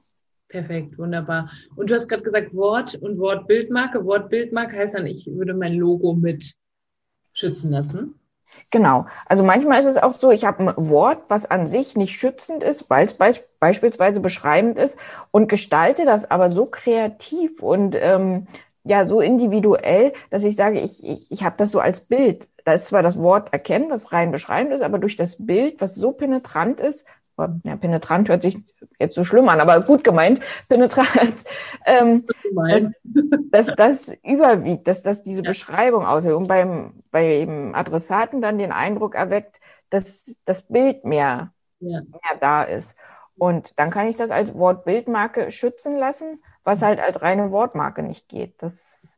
Perfekt, 0.48 0.98
wunderbar. 0.98 1.50
Und 1.76 1.92
du 1.92 1.96
hast 1.96 2.08
gerade 2.08 2.24
gesagt 2.24 2.56
Wort 2.56 2.96
und 2.96 3.20
Wortbildmarke. 3.20 4.04
Wortbildmarke 4.04 4.76
heißt 4.76 4.96
dann, 4.96 5.06
ich 5.06 5.28
würde 5.28 5.54
mein 5.54 5.76
Logo 5.76 6.16
mit 6.16 6.54
schützen 7.34 7.72
lassen. 7.72 8.19
Genau. 8.72 9.06
Also 9.26 9.44
manchmal 9.44 9.80
ist 9.80 9.86
es 9.88 9.98
auch 9.98 10.12
so, 10.12 10.32
ich 10.32 10.46
habe 10.46 10.64
ein 10.64 10.90
Wort, 10.90 11.24
was 11.28 11.50
an 11.50 11.68
sich 11.68 11.96
nicht 11.96 12.16
schützend 12.18 12.64
ist, 12.64 12.90
weil 12.90 13.06
es 13.06 13.14
be 13.16 13.32
beispielsweise 13.60 14.20
beschreibend 14.22 14.78
ist 14.78 14.98
und 15.32 15.50
gestalte 15.50 16.06
das 16.06 16.30
aber 16.32 16.50
so 16.50 16.66
kreativ 16.66 17.62
und 17.62 17.96
ähm, 18.00 18.48
ja 18.84 19.06
so 19.06 19.22
individuell, 19.22 20.14
dass 20.30 20.44
ich 20.44 20.56
sage, 20.56 20.80
ich, 20.80 21.06
ich, 21.06 21.32
ich 21.32 21.44
habe 21.44 21.56
das 21.58 21.72
so 21.72 21.80
als 21.80 22.02
Bild. 22.02 22.48
Da 22.64 22.74
ist 22.74 22.88
zwar 22.88 23.04
das 23.04 23.20
Wort 23.22 23.52
erkennen, 23.52 23.90
was 23.90 24.12
rein 24.14 24.32
beschreibend 24.32 24.74
ist, 24.74 24.82
aber 24.82 25.00
durch 25.00 25.16
das 25.18 25.46
Bild, 25.46 25.82
was 25.82 25.96
so 25.96 26.12
penetrant 26.14 26.80
ist, 26.82 27.06
ja, 27.64 27.76
penetrant 27.78 28.28
hört 28.30 28.42
sich 28.42 28.58
jetzt 29.00 29.16
so 29.16 29.24
schlimm 29.24 29.48
an, 29.48 29.62
aber 29.62 29.82
gut 29.82 30.04
gemeint, 30.04 30.42
penetrant, 30.68 31.36
ähm, 31.86 32.26
dass, 32.54 32.92
dass 33.52 33.68
das 33.76 34.18
überwiegt, 34.24 34.88
dass 34.88 35.02
das 35.02 35.24
diese 35.24 35.44
ja. 35.44 35.50
Beschreibung 35.50 36.06
aushält 36.06 36.36
und 36.36 36.48
beim, 36.48 37.04
bei 37.12 37.28
dem 37.28 37.74
Adressaten 37.76 38.42
dann 38.42 38.58
den 38.58 38.72
Eindruck 38.72 39.16
erweckt, 39.16 39.60
dass 39.90 40.40
das 40.46 40.64
Bild 40.64 41.06
mehr, 41.06 41.54
ja. 41.80 42.02
mehr 42.02 42.38
da 42.40 42.64
ist. 42.64 42.96
Und 43.38 43.80
dann 43.80 43.90
kann 43.90 44.08
ich 44.08 44.18
das 44.18 44.32
als 44.32 44.54
Wortbildmarke 44.54 45.50
schützen 45.50 45.96
lassen, 45.98 46.44
was 46.64 46.82
halt 46.82 47.00
als 47.00 47.22
reine 47.22 47.52
Wortmarke 47.52 48.04
nicht 48.04 48.28
geht. 48.28 48.62
Das, 48.62 49.18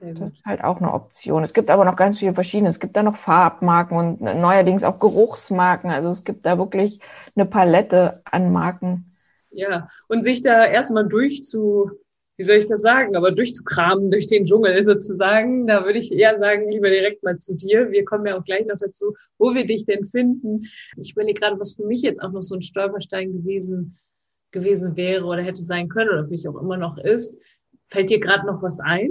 das 0.00 0.30
ist 0.32 0.44
halt 0.44 0.62
auch 0.62 0.78
eine 0.78 0.92
Option. 0.92 1.42
Es 1.42 1.54
gibt 1.54 1.70
aber 1.70 1.84
noch 1.84 1.96
ganz 1.96 2.18
viele 2.18 2.34
verschiedene. 2.34 2.68
Es 2.68 2.80
gibt 2.80 2.96
da 2.96 3.02
noch 3.02 3.16
Farbmarken 3.16 3.96
und 3.96 4.20
neuerdings 4.20 4.84
auch 4.84 4.98
Geruchsmarken. 4.98 5.90
Also 5.90 6.08
es 6.08 6.24
gibt 6.24 6.44
da 6.44 6.58
wirklich 6.58 7.00
eine 7.34 7.46
Palette 7.46 8.20
an 8.24 8.52
Marken. 8.52 9.16
Ja, 9.50 9.88
und 10.08 10.22
sich 10.22 10.42
da 10.42 10.66
erstmal 10.66 11.08
durchzu, 11.08 11.90
wie 12.36 12.42
soll 12.42 12.56
ich 12.56 12.66
das 12.66 12.82
sagen, 12.82 13.16
aber 13.16 13.32
durchzukramen 13.32 14.10
durch 14.10 14.26
den 14.26 14.44
Dschungel 14.44 14.84
sozusagen, 14.84 15.66
da 15.66 15.84
würde 15.84 15.98
ich 15.98 16.12
eher 16.12 16.38
sagen, 16.38 16.68
lieber 16.68 16.90
direkt 16.90 17.22
mal 17.22 17.38
zu 17.38 17.56
dir. 17.56 17.90
Wir 17.90 18.04
kommen 18.04 18.26
ja 18.26 18.38
auch 18.38 18.44
gleich 18.44 18.66
noch 18.66 18.76
dazu, 18.76 19.14
wo 19.38 19.54
wir 19.54 19.64
dich 19.64 19.86
denn 19.86 20.04
finden. 20.04 20.66
Ich 21.00 21.12
überlege 21.12 21.40
gerade, 21.40 21.58
was 21.58 21.74
für 21.74 21.86
mich 21.86 22.02
jetzt 22.02 22.20
auch 22.20 22.32
noch 22.32 22.42
so 22.42 22.54
ein 22.54 22.62
Stolperstein 22.62 23.32
gewesen, 23.32 23.96
gewesen 24.50 24.96
wäre 24.96 25.24
oder 25.24 25.42
hätte 25.42 25.62
sein 25.62 25.88
können 25.88 26.10
oder 26.10 26.24
für 26.24 26.32
mich 26.32 26.46
auch 26.46 26.60
immer 26.60 26.76
noch 26.76 26.98
ist. 26.98 27.40
Fällt 27.88 28.10
dir 28.10 28.20
gerade 28.20 28.46
noch 28.46 28.62
was 28.62 28.80
ein? 28.80 29.10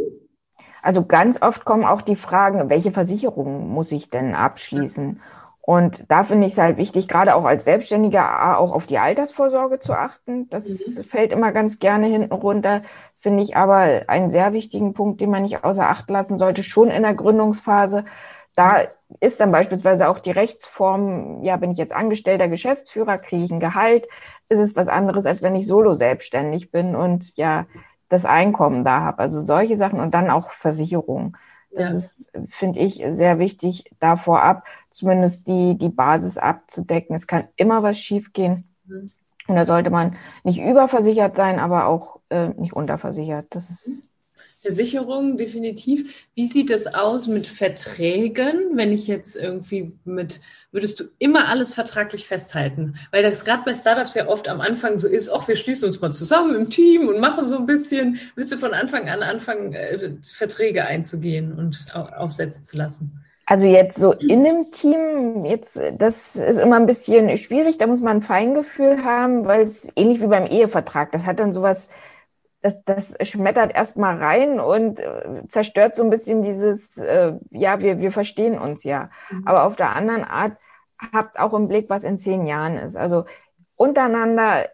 Also 0.86 1.04
ganz 1.04 1.42
oft 1.42 1.66
kommen 1.66 1.84
auch 1.84 2.04
die 2.04 2.16
Fragen, 2.16 2.70
welche 2.70 2.92
Versicherung 2.92 3.70
muss 3.70 3.92
ich 3.92 4.12
denn 4.12 4.36
abschließen? 4.36 5.20
Und 5.62 6.06
da 6.12 6.24
finde 6.24 6.46
ich 6.46 6.54
es 6.54 6.60
halt 6.60 6.78
wichtig, 6.78 7.08
gerade 7.08 7.34
auch 7.34 7.44
als 7.44 7.64
Selbstständiger, 7.64 8.60
auch 8.60 8.72
auf 8.72 8.86
die 8.86 9.00
Altersvorsorge 9.00 9.80
zu 9.80 9.94
achten. 9.94 10.48
Das 10.50 10.68
mhm. 10.68 11.04
fällt 11.04 11.34
immer 11.34 11.52
ganz 11.52 11.80
gerne 11.80 12.06
hinten 12.06 12.32
runter. 12.32 12.84
Finde 13.18 13.42
ich 13.42 13.58
aber 13.58 14.04
einen 14.06 14.30
sehr 14.30 14.54
wichtigen 14.54 14.94
Punkt, 14.94 15.20
den 15.22 15.32
man 15.32 15.42
nicht 15.42 15.64
außer 15.64 15.90
Acht 15.90 16.08
lassen 16.12 16.38
sollte, 16.38 16.62
schon 16.62 16.92
in 16.92 17.02
der 17.02 17.16
Gründungsphase, 17.16 18.06
da 18.56 18.84
ist 19.22 19.40
dann 19.40 19.52
beispielsweise 19.52 20.08
auch 20.08 20.20
die 20.20 20.32
Rechtsform, 20.32 21.44
ja, 21.44 21.58
bin 21.58 21.72
ich 21.72 21.80
jetzt 21.80 21.94
angestellter 21.94 22.48
Geschäftsführer, 22.48 23.18
kriege 23.18 23.44
ich 23.44 23.52
ein 23.52 23.60
Gehalt, 23.60 24.08
ist 24.50 24.60
es 24.60 24.76
was 24.76 24.88
anderes, 24.88 25.26
als 25.26 25.42
wenn 25.42 25.56
ich 25.56 25.66
solo 25.66 25.96
selbstständig 25.96 26.70
bin 26.70 26.96
und 26.96 27.36
ja, 27.38 27.66
das 28.16 28.26
Einkommen 28.26 28.84
da 28.84 29.02
habe. 29.02 29.20
Also 29.20 29.42
solche 29.42 29.78
Sachen 29.78 30.00
und 30.00 30.14
dann 30.14 30.30
auch 30.30 30.52
Versicherung. 30.52 31.38
Das 31.72 31.90
ja. 31.90 31.96
ist, 31.96 32.32
finde 32.50 32.80
ich, 32.80 33.04
sehr 33.10 33.38
wichtig, 33.38 33.92
da 34.00 34.16
vorab 34.16 34.64
zumindest 34.92 35.48
die, 35.48 35.78
die 35.78 35.90
Basis 35.90 36.38
abzudecken. 36.38 37.16
Es 37.16 37.28
kann 37.28 37.48
immer 37.58 37.84
was 37.84 38.00
schiefgehen. 38.00 38.64
Mhm. 38.86 39.12
Und 39.48 39.56
da 39.56 39.66
sollte 39.66 39.90
man 39.90 40.16
nicht 40.44 40.60
überversichert 40.60 41.36
sein, 41.36 41.60
aber 41.60 41.88
auch 41.88 42.20
äh, 42.30 42.48
nicht 42.50 42.74
unterversichert. 42.74 43.48
Das 43.50 43.70
ist 43.70 43.88
mhm. 43.90 44.02
Versicherung, 44.62 45.38
definitiv. 45.38 46.28
Wie 46.34 46.48
sieht 46.48 46.72
es 46.72 46.88
aus 46.88 47.28
mit 47.28 47.46
Verträgen, 47.46 48.76
wenn 48.76 48.92
ich 48.92 49.08
jetzt 49.08 49.36
irgendwie 49.36 49.94
mit, 50.06 50.42
würdest 50.72 51.00
du 51.00 51.04
immer 51.20 51.48
alles 51.48 51.74
vertraglich 51.74 52.26
festhalten? 52.26 52.96
Weil 53.12 53.22
das 53.22 53.46
gerade 53.46 53.64
bei 53.64 53.76
Startups 53.76 54.16
ja 54.16 54.28
oft 54.28 54.48
am 54.48 54.62
Anfang 54.62 54.98
so 54.98 55.08
ist, 55.08 55.30
ach, 55.30 55.48
wir 55.48 55.56
schließen 55.56 55.88
uns 55.88 56.02
mal 56.02 56.12
zusammen 56.12 56.56
im 56.56 56.70
Team 56.72 57.08
und 57.08 57.20
machen 57.20 57.46
so 57.46 57.58
ein 57.58 57.68
bisschen. 57.68 58.18
Willst 58.36 58.52
du 58.52 58.58
von 58.58 58.74
Anfang 58.74 59.08
an 59.08 59.22
anfangen, 59.22 59.74
äh, 59.74 60.18
Verträge 60.24 60.86
einzugehen 60.86 61.54
und 61.54 61.94
aufsetzen 61.94 62.64
zu 62.64 62.76
lassen? 62.76 63.26
Also 63.48 63.68
jetzt 63.68 64.00
so 64.00 64.14
in 64.14 64.44
einem 64.44 64.72
Team, 64.72 65.46
jetzt, 65.46 65.80
das 66.00 66.36
ist 66.36 66.58
immer 66.60 66.78
ein 66.78 66.88
bisschen 66.88 67.38
schwierig, 67.38 67.78
da 67.78 67.86
muss 67.86 68.02
man 68.02 68.18
ein 68.18 68.22
Feingefühl 68.24 69.04
haben, 69.04 69.46
weil 69.46 69.68
es 69.68 69.88
ähnlich 69.96 70.20
wie 70.20 70.28
beim 70.28 70.48
Ehevertrag, 70.48 71.12
das 71.12 71.28
hat 71.28 71.40
dann 71.40 71.54
sowas, 71.54 71.88
das, 72.66 72.84
das 72.84 73.16
schmettert 73.22 73.76
erstmal 73.76 74.18
rein 74.18 74.60
und 74.60 75.00
äh, 75.00 75.48
zerstört 75.48 75.96
so 75.96 76.04
ein 76.04 76.10
bisschen 76.10 76.42
dieses, 76.42 76.98
äh, 76.98 77.34
ja, 77.52 77.80
wir, 77.80 78.00
wir 78.00 78.12
verstehen 78.12 78.58
uns 78.58 78.84
ja. 78.84 79.12
Mhm. 79.30 79.48
Aber 79.48 79.66
auf 79.66 79.76
der 79.76 79.96
anderen 79.96 80.24
Art 80.24 80.58
habt 81.14 81.40
auch 81.40 81.54
im 81.54 81.68
Blick, 81.68 81.92
was 81.92 82.04
in 82.04 82.18
zehn 82.18 82.48
Jahren 82.48 82.78
ist. 82.78 82.96
Also 82.96 83.26
untereinander 83.76 84.66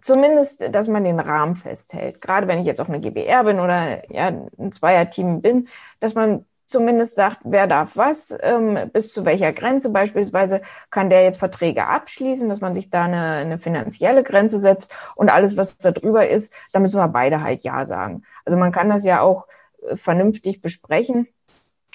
zumindest, 0.00 0.72
dass 0.72 0.86
man 0.86 1.02
den 1.02 1.18
Rahmen 1.18 1.56
festhält. 1.56 2.20
Gerade 2.20 2.46
wenn 2.46 2.60
ich 2.60 2.66
jetzt 2.66 2.80
auch 2.80 2.88
eine 2.88 3.00
GBR 3.00 3.44
bin 3.44 3.58
oder 3.58 4.08
ja, 4.12 4.28
ein 4.58 4.70
Zweierteam 4.70 5.42
bin, 5.42 5.68
dass 5.98 6.14
man 6.14 6.44
zumindest 6.66 7.14
sagt, 7.14 7.38
wer 7.44 7.66
darf 7.66 7.96
was, 7.96 8.36
ähm, 8.40 8.90
bis 8.92 9.12
zu 9.12 9.24
welcher 9.24 9.52
Grenze 9.52 9.90
beispielsweise 9.90 10.62
kann 10.90 11.10
der 11.10 11.22
jetzt 11.22 11.38
Verträge 11.38 11.86
abschließen, 11.86 12.48
dass 12.48 12.60
man 12.60 12.74
sich 12.74 12.90
da 12.90 13.04
eine, 13.04 13.22
eine 13.32 13.58
finanzielle 13.58 14.22
Grenze 14.22 14.58
setzt 14.60 14.92
und 15.16 15.28
alles, 15.30 15.56
was 15.56 15.76
da 15.78 15.90
drüber 15.90 16.28
ist, 16.28 16.52
da 16.72 16.80
müssen 16.80 16.98
wir 16.98 17.08
beide 17.08 17.42
halt 17.42 17.62
Ja 17.62 17.84
sagen. 17.84 18.22
Also 18.44 18.56
man 18.58 18.72
kann 18.72 18.88
das 18.88 19.04
ja 19.04 19.20
auch 19.20 19.46
äh, 19.88 19.96
vernünftig 19.96 20.62
besprechen. 20.62 21.28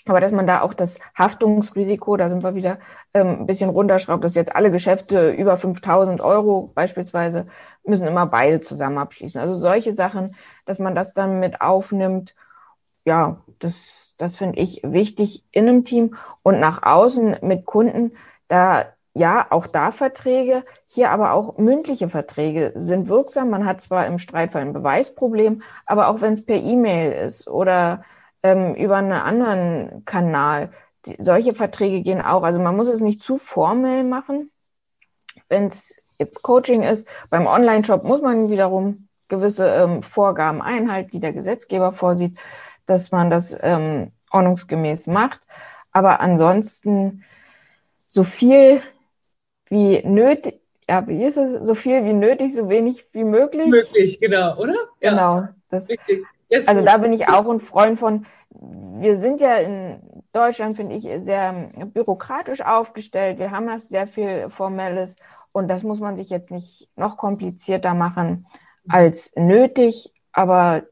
Aber 0.08 0.21
dass 0.21 0.32
man 0.32 0.47
da 0.47 0.62
auch 0.62 0.73
das 0.73 0.99
Haftungsrisiko, 1.17 2.15
da 2.17 2.30
sind 2.30 2.43
wir 2.43 2.56
wieder 2.56 2.80
ähm, 3.13 3.41
ein 3.41 3.45
bisschen 3.45 3.69
runterschraubt, 3.69 4.23
dass 4.23 4.36
jetzt 4.36 4.56
alle 4.56 4.71
Geschäfte 4.71 5.32
über 5.32 5.58
5000 5.58 6.21
Euro 6.21 6.71
beispielsweise 6.73 7.47
müssen 7.84 8.08
immer 8.08 8.25
beide 8.25 8.62
zusammen 8.62 8.97
abschließen. 8.99 9.41
Also 9.41 9.53
solche 9.53 9.93
Sachen, 9.93 10.36
dass 10.65 10.80
man 10.80 10.95
das 10.95 11.13
dann 11.13 11.39
mit 11.39 11.62
aufnimmt, 11.62 12.36
ja, 13.08 13.41
das 13.60 14.08
das 14.17 14.36
finde 14.36 14.60
ich 14.60 14.82
wichtig 14.84 15.46
in 15.52 15.70
einem 15.70 15.86
Team 15.86 16.15
und 16.43 16.60
nach 16.60 16.84
außen 16.84 17.38
mit 17.41 17.65
Kunden, 17.65 18.13
da 18.48 18.86
ja, 19.13 19.48
auch 19.50 19.65
da 19.65 19.91
Verträge, 19.91 20.63
hier 20.88 21.10
aber 21.10 21.34
auch 21.34 21.58
mündliche 21.58 22.08
Verträge 22.08 22.72
sind 22.76 23.08
wirksam. 23.10 23.50
Man 23.50 23.65
hat 23.65 23.82
zwar 23.82 24.06
im 24.06 24.20
Streitfall 24.20 24.62
ein 24.62 24.74
Beweisproblem, 24.74 25.63
aber 25.88 26.10
auch 26.10 26.22
wenn 26.22 26.34
es 26.34 26.46
per 26.46 26.58
E-Mail 26.58 27.13
ist 27.26 27.48
oder 27.48 28.04
ähm, 28.43 28.76
über 28.76 28.98
einen 28.98 29.13
anderen 29.13 30.06
Kanal, 30.06 30.72
die, 31.08 31.15
solche 31.17 31.54
Verträge 31.54 32.02
gehen 32.02 32.22
auch. 32.22 32.43
Also 32.43 32.60
man 32.60 32.76
muss 32.76 32.88
es 32.89 33.02
nicht 33.02 33.22
zu 33.22 33.38
formell 33.39 34.04
machen. 34.04 34.52
Wenn 35.50 35.67
es 35.67 35.98
jetzt 36.20 36.43
Coaching 36.43 36.84
ist, 36.84 37.08
beim 37.32 37.48
Online-Shop 37.48 38.04
muss 38.04 38.22
man 38.22 38.52
wiederum 38.52 39.08
gewisse 39.30 39.67
ähm, 39.67 40.04
Vorgaben 40.04 40.62
einhalten, 40.62 41.10
die 41.12 41.20
der 41.20 41.34
Gesetzgeber 41.34 41.91
vorsieht 41.91 42.38
dass 42.88 43.12
man 43.12 43.30
das 43.30 43.56
ähm, 43.62 44.12
ordnungsgemäß 44.32 45.08
macht. 45.08 45.41
Aber 45.91 46.19
ansonsten 46.19 47.23
so 48.08 48.23
viel 48.23 48.82
wie 49.69 50.02
nötig, 50.04 50.62
ja, 50.89 51.06
wie 51.08 51.23
ist 51.23 51.38
es? 51.38 51.67
So 51.67 51.76
viel 51.76 52.04
wie 52.06 52.13
nötig, 52.13 52.54
so 52.54 52.69
wenig 52.69 53.08
wie 53.12 53.23
möglich. 53.23 53.67
Möglich, 53.67 54.19
genau, 54.19 54.58
oder? 54.58 54.76
Ja. 55.02 55.12
Genau. 55.12 55.47
Das, 55.69 55.88
das 56.50 56.67
also 56.67 56.84
da 56.84 56.97
bin 56.97 57.13
ich 57.13 57.28
auch 57.28 57.47
ein 57.50 57.60
Freund 57.60 58.00
von. 58.00 58.26
Wir 58.50 59.17
sind 59.17 59.41
ja 59.41 59.58
in 59.58 60.02
Deutschland, 60.32 60.78
finde 60.78 60.95
ich, 60.95 61.08
sehr 61.23 61.71
bürokratisch 61.93 62.62
aufgestellt. 62.62 63.38
Wir 63.38 63.52
haben 63.52 63.67
das 63.67 63.89
sehr 63.89 64.08
viel 64.08 64.50
Formelles 64.50 65.15
und 65.52 65.67
das 65.67 65.84
muss 65.84 66.00
man 66.00 66.15
sich 66.15 66.30
jetzt 66.30 66.52
nicht 66.52 66.89
noch 66.95 67.17
komplizierter 67.17 67.93
machen 67.93 68.47
als 68.88 69.34
nötig. 69.36 70.13
Aber 70.32 70.84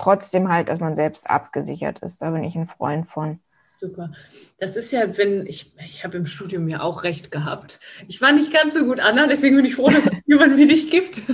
trotzdem 0.00 0.48
halt, 0.48 0.68
dass 0.68 0.80
man 0.80 0.96
selbst 0.96 1.28
abgesichert 1.28 2.00
ist. 2.00 2.22
Da 2.22 2.30
bin 2.30 2.44
ich 2.44 2.56
ein 2.56 2.66
Freund 2.66 3.06
von. 3.06 3.40
Super. 3.76 4.12
Das 4.58 4.76
ist 4.76 4.92
ja, 4.92 5.16
wenn 5.16 5.46
ich, 5.46 5.72
ich 5.86 6.04
habe 6.04 6.18
im 6.18 6.26
Studium 6.26 6.68
ja 6.68 6.82
auch 6.82 7.02
recht 7.02 7.30
gehabt. 7.30 7.80
Ich 8.08 8.20
war 8.20 8.30
nicht 8.30 8.52
ganz 8.52 8.74
so 8.74 8.84
gut, 8.84 9.00
Anna, 9.00 9.26
deswegen 9.26 9.56
bin 9.56 9.64
ich 9.64 9.76
froh, 9.76 9.88
dass 9.88 10.04
es 10.04 10.12
jemanden 10.26 10.58
wie 10.58 10.66
dich 10.66 10.90
gibt. 10.90 11.22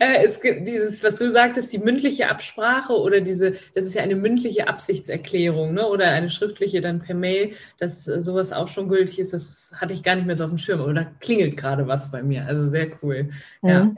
Äh, 0.00 0.24
es 0.24 0.40
gibt 0.40 0.66
dieses, 0.68 1.02
was 1.02 1.16
du 1.16 1.30
sagtest, 1.30 1.72
die 1.72 1.78
mündliche 1.78 2.30
Absprache 2.30 2.92
oder 2.92 3.20
diese, 3.20 3.54
das 3.74 3.84
ist 3.84 3.94
ja 3.94 4.02
eine 4.02 4.14
mündliche 4.14 4.68
Absichtserklärung, 4.68 5.74
ne? 5.74 5.86
Oder 5.86 6.10
eine 6.10 6.30
schriftliche 6.30 6.80
dann 6.80 7.00
per 7.00 7.14
Mail, 7.14 7.52
dass 7.78 8.04
sowas 8.04 8.52
auch 8.52 8.68
schon 8.68 8.88
gültig 8.88 9.18
ist. 9.18 9.32
Das 9.32 9.72
hatte 9.76 9.94
ich 9.94 10.02
gar 10.02 10.14
nicht 10.14 10.26
mehr 10.26 10.36
so 10.36 10.44
auf 10.44 10.50
dem 10.50 10.58
Schirm, 10.58 10.80
aber 10.80 10.94
da 10.94 11.04
klingelt 11.20 11.56
gerade 11.56 11.86
was 11.86 12.10
bei 12.10 12.22
mir. 12.22 12.46
Also 12.46 12.68
sehr 12.68 12.88
cool. 13.02 13.30
Mhm. 13.62 13.68
Ja. 13.68 13.94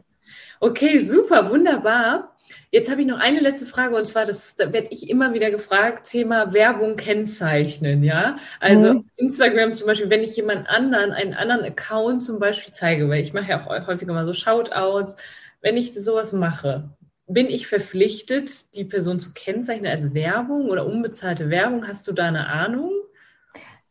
Okay, 0.60 1.00
super, 1.00 1.50
wunderbar. 1.50 2.29
Jetzt 2.70 2.90
habe 2.90 3.00
ich 3.00 3.06
noch 3.06 3.18
eine 3.18 3.40
letzte 3.40 3.66
Frage 3.66 3.96
und 3.96 4.06
zwar, 4.06 4.26
das 4.26 4.54
da 4.54 4.72
werde 4.72 4.88
ich 4.90 5.10
immer 5.10 5.34
wieder 5.34 5.50
gefragt, 5.50 6.08
Thema 6.08 6.52
Werbung 6.52 6.96
kennzeichnen, 6.96 8.02
ja. 8.02 8.36
Also 8.60 8.94
mhm. 8.94 9.10
Instagram 9.16 9.74
zum 9.74 9.86
Beispiel, 9.86 10.10
wenn 10.10 10.22
ich 10.22 10.36
jemand 10.36 10.68
anderen, 10.68 11.12
einen 11.12 11.34
anderen 11.34 11.64
Account 11.64 12.22
zum 12.22 12.38
Beispiel 12.38 12.72
zeige, 12.72 13.08
weil 13.08 13.22
ich 13.22 13.32
mache 13.32 13.50
ja 13.50 13.66
auch 13.66 13.86
häufiger 13.86 14.12
mal 14.12 14.26
so 14.26 14.34
Shoutouts, 14.34 15.16
wenn 15.60 15.76
ich 15.76 15.92
sowas 15.94 16.32
mache, 16.32 16.90
bin 17.26 17.48
ich 17.48 17.66
verpflichtet, 17.66 18.74
die 18.74 18.84
Person 18.84 19.20
zu 19.20 19.32
kennzeichnen 19.32 19.90
als 19.90 20.14
Werbung 20.14 20.68
oder 20.68 20.86
unbezahlte 20.86 21.48
Werbung? 21.50 21.86
Hast 21.86 22.06
du 22.08 22.12
da 22.12 22.26
eine 22.26 22.48
Ahnung? 22.48 22.92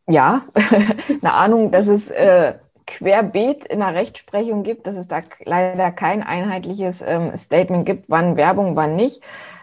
Ja, 0.06 0.44
eine 1.22 1.32
Ahnung, 1.32 1.70
dass 1.70 1.88
es 1.88 2.10
äh, 2.10 2.54
querbeet 2.90 3.64
in 3.66 3.78
der 3.78 3.94
Rechtsprechung 3.94 4.64
gibt, 4.64 4.86
dass 4.86 4.96
es 4.96 5.08
da 5.08 5.22
leider 5.44 5.90
kein 5.92 6.22
einheitliches 6.22 7.02
ähm, 7.02 7.36
Statement 7.36 7.86
gibt, 7.86 8.10
wann 8.10 8.36
Werbung, 8.36 8.76
wann 8.76 8.96
nicht. 8.96 9.22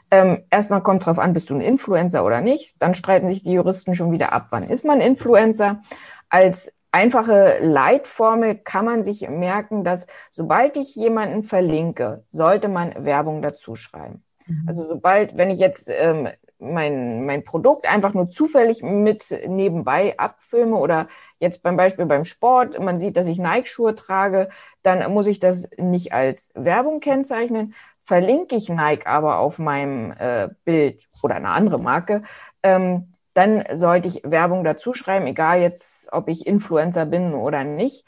Ähm, 0.10 0.44
erstmal 0.50 0.82
kommt 0.82 1.02
es 1.02 1.06
darauf 1.06 1.20
an, 1.20 1.34
bist 1.34 1.50
du 1.50 1.56
ein 1.56 1.62
Influencer 1.62 2.24
oder 2.26 2.42
nicht. 2.42 2.82
Dann 2.82 2.94
streiten 2.94 3.28
sich 3.28 3.44
die 3.44 3.52
Juristen 3.52 3.94
schon 3.94 4.12
wieder 4.12 4.32
ab, 4.32 4.48
wann 4.52 4.64
ist 4.64 4.86
man 4.86 5.02
Influencer. 5.02 5.82
Als 6.30 6.74
einfache 6.92 7.58
Leitformel 7.62 8.56
kann 8.56 8.86
man 8.86 9.04
sich 9.04 9.28
merken, 9.28 9.84
dass 9.84 10.08
sobald 10.32 10.78
ich 10.78 10.96
jemanden 10.96 11.44
verlinke, 11.44 12.24
sollte 12.30 12.70
man 12.70 13.04
Werbung 13.04 13.42
dazu 13.42 13.76
schreiben. 13.76 14.24
Mhm. 14.46 14.64
Also 14.68 14.88
sobald, 14.88 15.36
wenn 15.36 15.52
ich 15.52 15.60
jetzt 15.60 15.90
ähm, 15.90 16.30
mein, 16.60 17.26
mein 17.26 17.44
Produkt 17.44 17.88
einfach 17.88 18.14
nur 18.14 18.30
zufällig 18.30 18.82
mit 18.82 19.32
nebenbei 19.48 20.18
abfilme 20.18 20.76
oder 20.76 21.08
jetzt 21.40 21.62
beim 21.64 21.78
Beispiel 21.78 22.06
beim 22.06 22.26
Sport, 22.26 22.80
man 22.80 23.00
sieht, 23.00 23.18
dass 23.18 23.28
ich 23.28 23.38
Nike-Schuhe 23.38 23.96
trage, 23.96 24.50
dann 24.84 25.12
muss 25.14 25.28
ich 25.28 25.40
das 25.40 25.70
nicht 25.78 26.14
als 26.14 26.50
Werbung 26.56 27.00
kennzeichnen. 27.00 27.76
Verlinke 28.02 28.56
ich 28.56 28.70
Nike 28.70 29.06
aber 29.06 29.38
auf 29.40 29.60
meinem 29.60 30.14
äh, 30.18 30.50
Bild 30.64 31.08
oder 31.22 31.36
eine 31.36 31.50
andere 31.50 31.80
Marke, 31.80 32.24
ähm, 32.64 33.14
dann 33.34 33.64
sollte 33.74 34.08
ich 34.08 34.22
Werbung 34.24 34.64
dazu 34.64 34.94
schreiben, 34.94 35.28
egal 35.28 35.62
jetzt, 35.62 36.12
ob 36.12 36.28
ich 36.28 36.48
Influencer 36.48 37.06
bin 37.06 37.36
oder 37.36 37.64
nicht. 37.64 38.04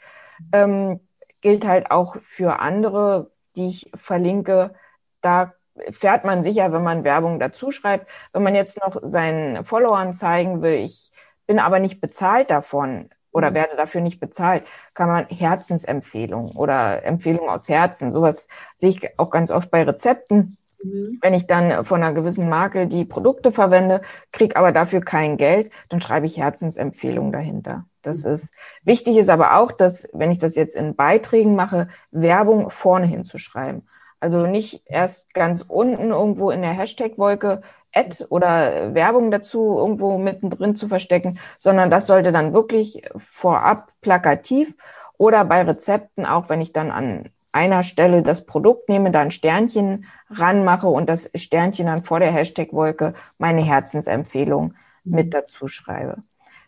Ähm, 0.52 1.00
gilt 1.40 1.64
halt 1.66 1.90
auch 1.92 2.16
für 2.16 2.58
andere, 2.58 3.30
die 3.54 3.68
ich 3.68 3.90
verlinke. 3.94 4.74
Da 5.20 5.54
fährt 5.90 6.24
man 6.24 6.42
sicher, 6.42 6.72
wenn 6.72 6.82
man 6.82 7.04
Werbung 7.04 7.38
dazu 7.38 7.70
schreibt. 7.70 8.06
Wenn 8.32 8.42
man 8.42 8.54
jetzt 8.54 8.78
noch 8.80 9.00
seinen 9.02 9.64
Followern 9.64 10.14
zeigen 10.14 10.62
will, 10.62 10.74
ich 10.74 11.12
bin 11.46 11.58
aber 11.58 11.78
nicht 11.78 12.00
bezahlt 12.00 12.50
davon 12.50 13.10
oder 13.32 13.50
mhm. 13.50 13.54
werde 13.54 13.76
dafür 13.76 14.00
nicht 14.00 14.20
bezahlt, 14.20 14.64
kann 14.94 15.08
man 15.08 15.26
Herzensempfehlungen 15.26 16.56
oder 16.56 17.04
Empfehlungen 17.04 17.50
aus 17.50 17.68
Herzen, 17.68 18.12
sowas 18.12 18.48
sehe 18.76 18.90
ich 18.90 19.18
auch 19.18 19.30
ganz 19.30 19.50
oft 19.50 19.70
bei 19.70 19.82
Rezepten. 19.82 20.56
Mhm. 20.82 21.18
Wenn 21.20 21.34
ich 21.34 21.46
dann 21.46 21.84
von 21.84 22.02
einer 22.02 22.14
gewissen 22.14 22.48
Marke 22.48 22.86
die 22.86 23.04
Produkte 23.04 23.52
verwende, 23.52 24.02
kriege 24.32 24.56
aber 24.56 24.72
dafür 24.72 25.00
kein 25.00 25.36
Geld, 25.36 25.70
dann 25.88 26.00
schreibe 26.00 26.26
ich 26.26 26.38
Herzensempfehlungen 26.38 27.32
dahinter. 27.32 27.84
Das 28.02 28.24
mhm. 28.24 28.32
ist 28.32 28.54
wichtig 28.82 29.16
ist 29.16 29.30
aber 29.30 29.56
auch, 29.56 29.72
dass 29.72 30.08
wenn 30.12 30.30
ich 30.30 30.38
das 30.38 30.56
jetzt 30.56 30.76
in 30.76 30.96
Beiträgen 30.96 31.54
mache, 31.54 31.88
Werbung 32.10 32.70
vorne 32.70 33.06
hinzuschreiben. 33.06 33.86
Also 34.20 34.46
nicht 34.46 34.82
erst 34.86 35.34
ganz 35.34 35.64
unten 35.66 36.10
irgendwo 36.10 36.50
in 36.50 36.62
der 36.62 36.72
Hashtag-Wolke 36.72 37.62
Ad 37.92 38.24
oder 38.28 38.94
Werbung 38.94 39.30
dazu 39.30 39.76
irgendwo 39.78 40.18
mittendrin 40.18 40.76
zu 40.76 40.86
verstecken, 40.86 41.40
sondern 41.58 41.90
das 41.90 42.06
sollte 42.06 42.30
dann 42.30 42.52
wirklich 42.52 43.02
vorab 43.16 43.92
plakativ 44.00 44.74
oder 45.18 45.44
bei 45.44 45.62
Rezepten, 45.62 46.24
auch 46.24 46.48
wenn 46.48 46.60
ich 46.60 46.72
dann 46.72 46.90
an 46.90 47.30
einer 47.52 47.82
Stelle 47.82 48.22
das 48.22 48.46
Produkt 48.46 48.88
nehme, 48.88 49.10
da 49.10 49.20
ein 49.20 49.32
Sternchen 49.32 50.06
ranmache 50.30 50.86
und 50.86 51.08
das 51.08 51.30
Sternchen 51.34 51.86
dann 51.86 52.02
vor 52.02 52.20
der 52.20 52.30
Hashtag-Wolke 52.30 53.14
meine 53.38 53.62
Herzensempfehlung 53.62 54.74
mit 55.04 55.26
mhm. 55.26 55.30
dazu 55.30 55.66
schreibe. 55.66 56.18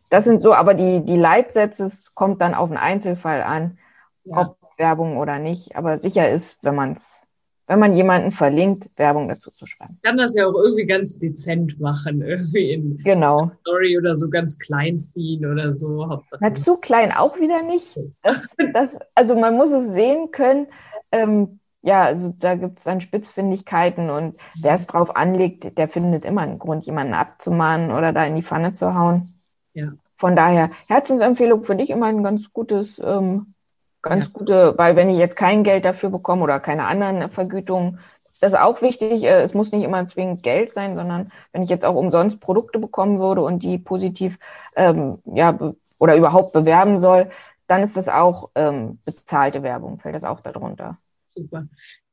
Das 0.08 0.24
sind 0.24 0.42
so, 0.42 0.54
aber 0.54 0.74
die, 0.74 1.04
die 1.04 1.16
Leitsätze, 1.16 1.84
es 1.84 2.14
kommt 2.14 2.42
dann 2.42 2.54
auf 2.54 2.68
den 2.68 2.76
Einzelfall 2.76 3.42
an, 3.42 3.78
ja. 4.24 4.38
ob 4.38 4.56
Werbung 4.76 5.16
oder 5.16 5.38
nicht. 5.38 5.76
Aber 5.76 5.98
sicher 5.98 6.28
ist, 6.28 6.62
wenn 6.62 6.74
man 6.74 6.92
es 6.92 7.21
wenn 7.66 7.78
man 7.78 7.94
jemanden 7.94 8.32
verlinkt, 8.32 8.90
Werbung 8.96 9.28
dazu 9.28 9.50
zu 9.50 9.66
schreiben. 9.66 9.98
Kann 10.02 10.16
das 10.16 10.34
ja 10.34 10.46
auch 10.46 10.54
irgendwie 10.54 10.86
ganz 10.86 11.18
dezent 11.18 11.80
machen, 11.80 12.22
irgendwie 12.22 12.72
in 12.72 12.98
genau. 12.98 13.52
Story 13.60 13.96
oder 13.96 14.14
so 14.14 14.28
ganz 14.28 14.58
klein 14.58 14.98
ziehen 14.98 15.46
oder 15.46 15.76
so. 15.76 16.08
Hauptsache. 16.08 16.40
Na, 16.42 16.52
zu 16.52 16.76
klein 16.76 17.12
auch 17.12 17.38
wieder 17.38 17.62
nicht. 17.62 17.98
Das, 18.22 18.54
das, 18.74 18.98
also 19.14 19.38
man 19.38 19.56
muss 19.56 19.70
es 19.70 19.92
sehen 19.92 20.30
können. 20.32 20.66
Ähm, 21.12 21.60
ja, 21.82 22.02
also 22.04 22.32
da 22.38 22.54
gibt 22.54 22.78
es 22.78 22.84
dann 22.84 23.00
Spitzfindigkeiten 23.00 24.10
und 24.10 24.36
wer 24.60 24.74
es 24.74 24.86
drauf 24.86 25.16
anlegt, 25.16 25.76
der 25.76 25.88
findet 25.88 26.24
immer 26.24 26.42
einen 26.42 26.58
Grund, 26.58 26.86
jemanden 26.86 27.14
abzumahnen 27.14 27.90
oder 27.90 28.12
da 28.12 28.24
in 28.24 28.36
die 28.36 28.42
Pfanne 28.42 28.72
zu 28.72 28.94
hauen. 28.94 29.40
Ja. 29.74 29.92
Von 30.16 30.36
daher, 30.36 30.70
Herzensempfehlung 30.86 31.64
für 31.64 31.74
dich 31.74 31.90
immer 31.90 32.06
ein 32.06 32.22
ganz 32.22 32.52
gutes 32.52 33.00
ähm, 33.04 33.54
ganz 34.02 34.26
ja. 34.26 34.30
gute, 34.32 34.74
weil 34.76 34.96
wenn 34.96 35.08
ich 35.08 35.18
jetzt 35.18 35.36
kein 35.36 35.64
Geld 35.64 35.84
dafür 35.84 36.10
bekomme 36.10 36.42
oder 36.42 36.60
keine 36.60 36.84
anderen 36.84 37.28
Vergütungen, 37.30 37.98
das 38.40 38.54
ist 38.54 38.58
auch 38.58 38.82
wichtig. 38.82 39.22
Äh, 39.22 39.40
es 39.42 39.54
muss 39.54 39.72
nicht 39.72 39.84
immer 39.84 40.06
zwingend 40.06 40.42
Geld 40.42 40.70
sein, 40.70 40.96
sondern 40.96 41.30
wenn 41.52 41.62
ich 41.62 41.70
jetzt 41.70 41.84
auch 41.84 41.94
umsonst 41.94 42.40
Produkte 42.40 42.78
bekommen 42.78 43.20
würde 43.20 43.42
und 43.42 43.62
die 43.62 43.78
positiv 43.78 44.38
ähm, 44.76 45.18
ja 45.24 45.56
oder 45.98 46.16
überhaupt 46.16 46.52
bewerben 46.52 46.98
soll, 46.98 47.30
dann 47.68 47.82
ist 47.82 47.96
das 47.96 48.08
auch 48.08 48.50
ähm, 48.56 48.98
bezahlte 49.04 49.62
Werbung. 49.62 50.00
Fällt 50.00 50.16
das 50.16 50.24
auch 50.24 50.40
darunter? 50.40 50.98
Super. 51.28 51.68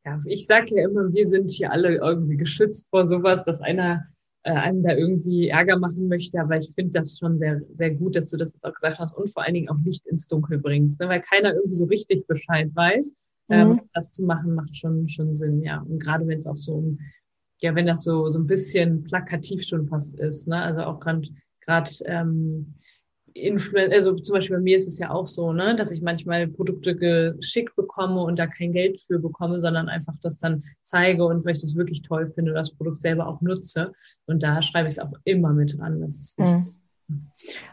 Ja, 0.05 0.19
ich 0.25 0.45
sage 0.45 0.75
ja 0.75 0.87
immer, 0.87 1.11
wir 1.11 1.25
sind 1.25 1.49
hier 1.49 1.71
alle 1.71 1.95
irgendwie 1.95 2.37
geschützt 2.37 2.87
vor 2.91 3.05
sowas, 3.07 3.43
dass 3.43 3.59
einer 3.59 4.05
äh, 4.43 4.51
einem 4.51 4.81
da 4.81 4.95
irgendwie 4.95 5.49
Ärger 5.49 5.77
machen 5.77 6.07
möchte. 6.07 6.39
Aber 6.39 6.57
ich 6.57 6.71
finde 6.75 6.91
das 6.91 7.17
schon 7.17 7.39
sehr, 7.39 7.61
sehr 7.73 7.91
gut, 7.91 8.15
dass 8.15 8.29
du 8.29 8.37
das 8.37 8.53
jetzt 8.53 8.65
auch 8.65 8.73
gesagt 8.73 8.99
hast 8.99 9.15
und 9.15 9.29
vor 9.29 9.43
allen 9.43 9.53
Dingen 9.53 9.69
auch 9.69 9.77
Licht 9.83 10.05
ins 10.07 10.27
Dunkel 10.27 10.59
bringst, 10.59 10.99
ne? 10.99 11.09
weil 11.09 11.21
keiner 11.21 11.53
irgendwie 11.53 11.75
so 11.75 11.85
richtig 11.85 12.25
Bescheid 12.27 12.69
weiß. 12.73 13.13
Ähm, 13.49 13.67
mhm. 13.67 13.73
Ähm, 13.73 13.81
das 13.93 14.11
zu 14.11 14.25
machen 14.25 14.55
macht 14.55 14.75
schon, 14.75 15.07
schon 15.09 15.33
Sinn, 15.33 15.61
ja. 15.61 15.81
Und 15.81 16.01
gerade 16.01 16.27
wenn 16.27 16.37
es 16.37 16.47
auch 16.47 16.55
so, 16.55 16.95
ja, 17.61 17.75
wenn 17.75 17.87
das 17.87 18.03
so, 18.03 18.27
so 18.27 18.39
ein 18.39 18.47
bisschen 18.47 19.03
plakativ 19.03 19.63
schon 19.65 19.87
fast 19.87 20.19
ist, 20.19 20.47
ne? 20.47 20.61
Also 20.61 20.81
auch 20.83 20.99
gerade, 20.99 21.27
gerade, 21.61 21.89
ähm, 22.05 22.73
Influencer, 23.39 23.93
also 23.93 24.15
zum 24.15 24.35
Beispiel 24.35 24.57
bei 24.57 24.61
mir 24.61 24.77
ist 24.77 24.87
es 24.87 24.99
ja 24.99 25.11
auch 25.11 25.25
so, 25.25 25.53
ne, 25.53 25.75
dass 25.75 25.91
ich 25.91 26.01
manchmal 26.01 26.47
Produkte 26.47 26.95
geschickt 26.95 27.75
bekomme 27.75 28.21
und 28.21 28.39
da 28.39 28.47
kein 28.47 28.71
Geld 28.71 29.01
für 29.01 29.19
bekomme, 29.19 29.59
sondern 29.59 29.89
einfach 29.89 30.15
das 30.21 30.39
dann 30.39 30.63
zeige 30.81 31.25
und 31.25 31.45
weil 31.45 31.55
ich 31.55 31.61
das 31.61 31.75
wirklich 31.75 32.01
toll 32.01 32.27
finde, 32.27 32.53
das 32.53 32.71
Produkt 32.71 32.97
selber 32.97 33.27
auch 33.27 33.41
nutze. 33.41 33.93
Und 34.25 34.43
da 34.43 34.61
schreibe 34.61 34.87
ich 34.87 34.95
es 34.95 34.99
auch 34.99 35.13
immer 35.23 35.53
mit 35.53 35.77
dran. 35.77 36.01
Das 36.01 36.15
ist 36.15 36.39
mhm. 36.39 36.73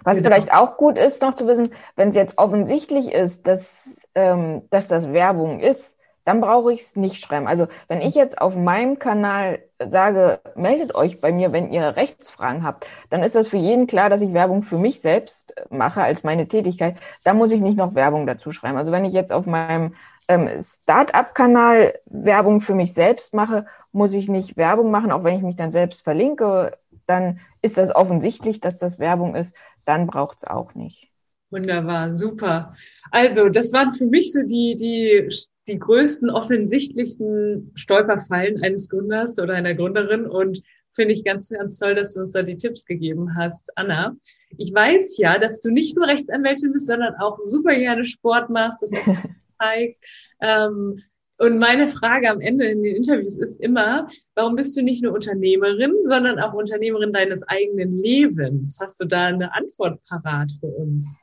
Was 0.02 0.16
genau. 0.18 0.30
vielleicht 0.30 0.52
auch 0.52 0.76
gut 0.76 0.96
ist, 0.96 1.22
noch 1.22 1.34
zu 1.34 1.46
wissen, 1.46 1.70
wenn 1.94 2.08
es 2.08 2.16
jetzt 2.16 2.38
offensichtlich 2.38 3.12
ist, 3.12 3.46
dass, 3.46 4.06
ähm, 4.14 4.62
dass 4.70 4.88
das 4.88 5.12
Werbung 5.12 5.60
ist, 5.60 5.95
dann 6.26 6.40
brauche 6.40 6.72
ich 6.72 6.80
es 6.80 6.96
nicht 6.96 7.24
schreiben. 7.24 7.46
Also 7.46 7.68
wenn 7.86 8.02
ich 8.02 8.16
jetzt 8.16 8.40
auf 8.40 8.56
meinem 8.56 8.98
Kanal 8.98 9.60
sage, 9.78 10.40
meldet 10.56 10.94
euch 10.96 11.20
bei 11.20 11.30
mir, 11.32 11.52
wenn 11.52 11.72
ihr 11.72 11.96
Rechtsfragen 11.96 12.64
habt, 12.64 12.86
dann 13.10 13.22
ist 13.22 13.36
das 13.36 13.46
für 13.46 13.58
jeden 13.58 13.86
klar, 13.86 14.10
dass 14.10 14.22
ich 14.22 14.34
Werbung 14.34 14.62
für 14.62 14.76
mich 14.76 15.00
selbst 15.00 15.54
mache 15.70 16.02
als 16.02 16.24
meine 16.24 16.48
Tätigkeit. 16.48 16.96
Da 17.22 17.32
muss 17.32 17.52
ich 17.52 17.60
nicht 17.60 17.78
noch 17.78 17.94
Werbung 17.94 18.26
dazu 18.26 18.50
schreiben. 18.50 18.76
Also 18.76 18.90
wenn 18.90 19.04
ich 19.04 19.14
jetzt 19.14 19.32
auf 19.32 19.46
meinem 19.46 19.94
ähm, 20.26 20.50
Start-up-Kanal 20.58 21.94
Werbung 22.06 22.58
für 22.58 22.74
mich 22.74 22.92
selbst 22.92 23.32
mache, 23.32 23.66
muss 23.92 24.12
ich 24.12 24.28
nicht 24.28 24.56
Werbung 24.56 24.90
machen, 24.90 25.12
auch 25.12 25.22
wenn 25.22 25.36
ich 25.36 25.42
mich 25.44 25.56
dann 25.56 25.70
selbst 25.70 26.02
verlinke, 26.02 26.76
dann 27.06 27.38
ist 27.62 27.78
das 27.78 27.94
offensichtlich, 27.94 28.60
dass 28.60 28.80
das 28.80 28.98
Werbung 28.98 29.36
ist, 29.36 29.54
dann 29.84 30.08
braucht 30.08 30.38
es 30.38 30.44
auch 30.44 30.74
nicht. 30.74 31.12
Wunderbar, 31.50 32.12
super. 32.12 32.74
Also, 33.12 33.48
das 33.48 33.72
waren 33.72 33.94
für 33.94 34.06
mich 34.06 34.32
so 34.32 34.42
die, 34.42 34.74
die, 34.74 35.28
die 35.68 35.78
größten 35.78 36.28
offensichtlichsten 36.28 37.70
Stolperfallen 37.74 38.62
eines 38.62 38.88
Gründers 38.88 39.38
oder 39.38 39.54
einer 39.54 39.74
Gründerin 39.74 40.26
und 40.26 40.62
finde 40.96 41.14
ich 41.14 41.24
ganz, 41.24 41.50
ganz 41.50 41.78
toll, 41.78 41.94
dass 41.94 42.14
du 42.14 42.20
uns 42.20 42.32
da 42.32 42.42
die 42.42 42.56
Tipps 42.56 42.84
gegeben 42.84 43.36
hast, 43.36 43.70
Anna. 43.76 44.16
Ich 44.56 44.74
weiß 44.74 45.18
ja, 45.18 45.38
dass 45.38 45.60
du 45.60 45.70
nicht 45.70 45.94
nur 45.94 46.08
Rechtsanwältin 46.08 46.72
bist, 46.72 46.88
sondern 46.88 47.14
auch 47.16 47.38
super 47.38 47.74
gerne 47.74 48.04
Sport 48.04 48.50
machst, 48.50 48.82
das 48.82 48.90
du 48.90 48.98
zeigst. 49.60 50.04
Ähm, 50.40 50.96
und 51.38 51.58
meine 51.58 51.88
Frage 51.88 52.30
am 52.30 52.40
Ende 52.40 52.64
in 52.64 52.82
den 52.82 52.96
Interviews 52.96 53.36
ist 53.36 53.60
immer, 53.60 54.06
warum 54.34 54.56
bist 54.56 54.74
du 54.76 54.82
nicht 54.82 55.02
nur 55.02 55.12
Unternehmerin, 55.12 55.92
sondern 56.04 56.38
auch 56.38 56.54
Unternehmerin 56.54 57.12
deines 57.12 57.42
eigenen 57.42 58.00
Lebens? 58.00 58.78
Hast 58.80 58.98
du 59.00 59.04
da 59.04 59.26
eine 59.26 59.54
Antwort 59.54 60.00
parat 60.08 60.50
für 60.58 60.66
uns? 60.66 61.14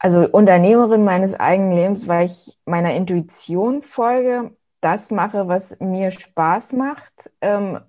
Also 0.00 0.26
Unternehmerin 0.30 1.04
meines 1.04 1.38
eigenen 1.38 1.72
Lebens, 1.72 2.08
weil 2.08 2.26
ich 2.26 2.58
meiner 2.64 2.94
Intuition 2.94 3.82
folge, 3.82 4.56
das 4.80 5.10
mache, 5.10 5.46
was 5.46 5.78
mir 5.80 6.10
Spaß 6.10 6.72
macht, 6.72 7.30
ähm, 7.42 7.80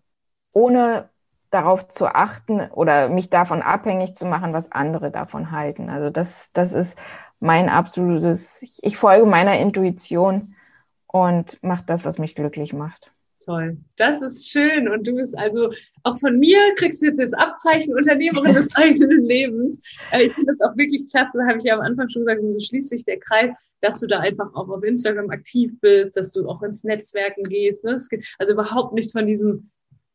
ohne 0.51 1.09
darauf 1.51 1.87
zu 1.87 2.07
achten 2.07 2.61
oder 2.71 3.09
mich 3.09 3.29
davon 3.29 3.61
abhängig 3.61 4.15
zu 4.15 4.25
machen, 4.25 4.53
was 4.53 4.71
andere 4.73 5.09
davon 5.11 5.51
halten. 5.51 5.89
Also 5.89 6.09
das, 6.09 6.51
das 6.53 6.73
ist 6.73 6.97
mein 7.39 7.69
absolutes, 7.69 8.61
ich 8.81 8.97
folge 8.97 9.25
meiner 9.25 9.57
Intuition 9.59 10.55
und 11.07 11.63
mache 11.63 11.85
das, 11.85 12.05
was 12.05 12.19
mich 12.19 12.35
glücklich 12.35 12.73
macht. 12.73 13.13
Toll. 13.51 13.77
Das 13.97 14.21
ist 14.21 14.49
schön. 14.49 14.87
Und 14.87 15.05
du 15.05 15.13
bist 15.13 15.37
also 15.37 15.71
auch 16.03 16.17
von 16.17 16.39
mir 16.39 16.57
kriegst 16.75 17.01
du 17.01 17.07
jetzt 17.07 17.19
das 17.19 17.33
Abzeichen 17.33 17.93
Unternehmerin 17.93 18.55
des 18.55 18.73
eigenen 18.75 19.25
Lebens. 19.25 19.81
Äh, 20.11 20.27
ich 20.27 20.33
finde 20.33 20.53
das 20.53 20.69
auch 20.69 20.77
wirklich 20.77 21.09
klasse. 21.09 21.31
Da 21.33 21.45
habe 21.45 21.57
ich 21.57 21.65
ja 21.65 21.75
am 21.75 21.81
Anfang 21.81 22.07
schon 22.07 22.25
gesagt, 22.25 22.41
so 22.49 22.59
schließt 22.61 22.89
sich 22.89 23.03
der 23.03 23.19
Kreis, 23.19 23.51
dass 23.81 23.99
du 23.99 24.07
da 24.07 24.19
einfach 24.19 24.53
auch 24.53 24.69
auf 24.69 24.83
Instagram 24.83 25.29
aktiv 25.31 25.73
bist, 25.81 26.15
dass 26.15 26.31
du 26.31 26.47
auch 26.47 26.63
ins 26.63 26.85
Netzwerken 26.85 27.43
gehst. 27.43 27.83
Ne? 27.83 27.97
Also 28.39 28.53
überhaupt 28.53 28.93
nichts 28.93 29.11
von 29.11 29.27
diesem, 29.27 29.69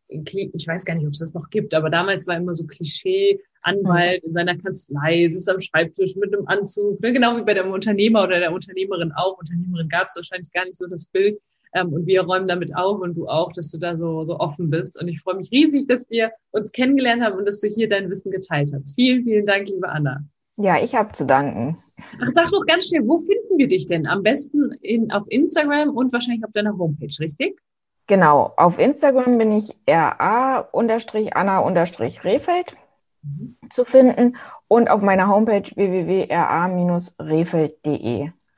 ich 0.09 0.67
weiß 0.67 0.87
gar 0.87 0.95
nicht, 0.95 1.07
ob 1.07 1.13
es 1.13 1.19
das 1.19 1.35
noch 1.35 1.51
gibt, 1.51 1.75
aber 1.75 1.91
damals 1.91 2.27
war 2.27 2.37
immer 2.39 2.55
so 2.55 2.67
Klischee, 2.67 3.39
Anwalt 3.65 4.25
in 4.25 4.33
seiner 4.33 4.57
Kanzlei, 4.57 5.29
sitzt 5.29 5.51
am 5.51 5.61
Schreibtisch 5.61 6.17
mit 6.17 6.33
einem 6.35 6.47
Anzug, 6.47 7.01
ne? 7.03 7.13
genau 7.13 7.37
wie 7.37 7.45
bei 7.45 7.53
dem 7.53 7.71
Unternehmer 7.71 8.25
oder 8.25 8.39
der 8.39 8.53
Unternehmerin 8.53 9.13
auch. 9.13 9.37
Unternehmerin 9.37 9.91
gab 9.91 10.07
es 10.07 10.17
wahrscheinlich 10.17 10.51
gar 10.53 10.65
nicht 10.65 10.79
so 10.79 10.87
das 10.87 11.05
Bild. 11.05 11.37
Ähm, 11.77 11.93
und 11.93 12.07
wir 12.07 12.23
räumen 12.23 12.49
damit 12.49 12.75
auf 12.75 13.01
und 13.01 13.15
du 13.15 13.29
auch, 13.29 13.53
dass 13.53 13.71
du 13.71 13.79
da 13.79 13.97
so, 13.97 14.25
so 14.25 14.39
offen 14.39 14.71
bist. 14.71 15.01
Und 15.01 15.09
ich 15.09 15.21
freue 15.21 15.37
mich 15.37 15.51
riesig, 15.53 15.87
dass 15.87 16.09
wir 16.09 16.33
uns 16.51 16.73
kennengelernt 16.73 17.23
haben 17.23 17.37
und 17.37 17.47
dass 17.47 17.61
du 17.61 17.69
hier 17.69 17.87
dein 17.87 18.09
Wissen 18.09 18.31
geteilt 18.31 18.73
hast. 18.73 18.95
Vielen, 18.95 19.25
vielen 19.25 19.45
Dank, 19.45 19.69
liebe 19.69 19.87
Anna. 19.89 20.25
Ja, 20.57 20.83
ich 20.83 20.95
habe 20.95 21.13
zu 21.13 21.27
danken. 21.27 21.77
Ach, 22.19 22.29
sag 22.29 22.51
doch 22.51 22.65
ganz 22.67 22.89
schnell, 22.89 23.07
wo 23.07 23.19
finden 23.19 23.59
wir 23.59 23.69
dich 23.69 23.87
denn? 23.87 24.07
Am 24.07 24.23
besten 24.23 24.73
in, 24.81 25.13
auf 25.13 25.27
Instagram 25.29 25.91
und 25.91 26.15
wahrscheinlich 26.15 26.43
auf 26.45 26.53
deiner 26.53 26.79
Homepage, 26.79 27.15
richtig? 27.21 27.61
Genau, 28.07 28.55
auf 28.57 28.79
Instagram 28.79 29.37
bin 29.37 29.53
ich 29.53 29.77
ra-anna-refeld 29.87 32.77
mhm. 33.23 33.59
zu 33.69 33.85
finden 33.85 34.37
und 34.69 34.89
auf 34.89 35.03
meiner 35.03 35.29
Homepage 35.29 35.71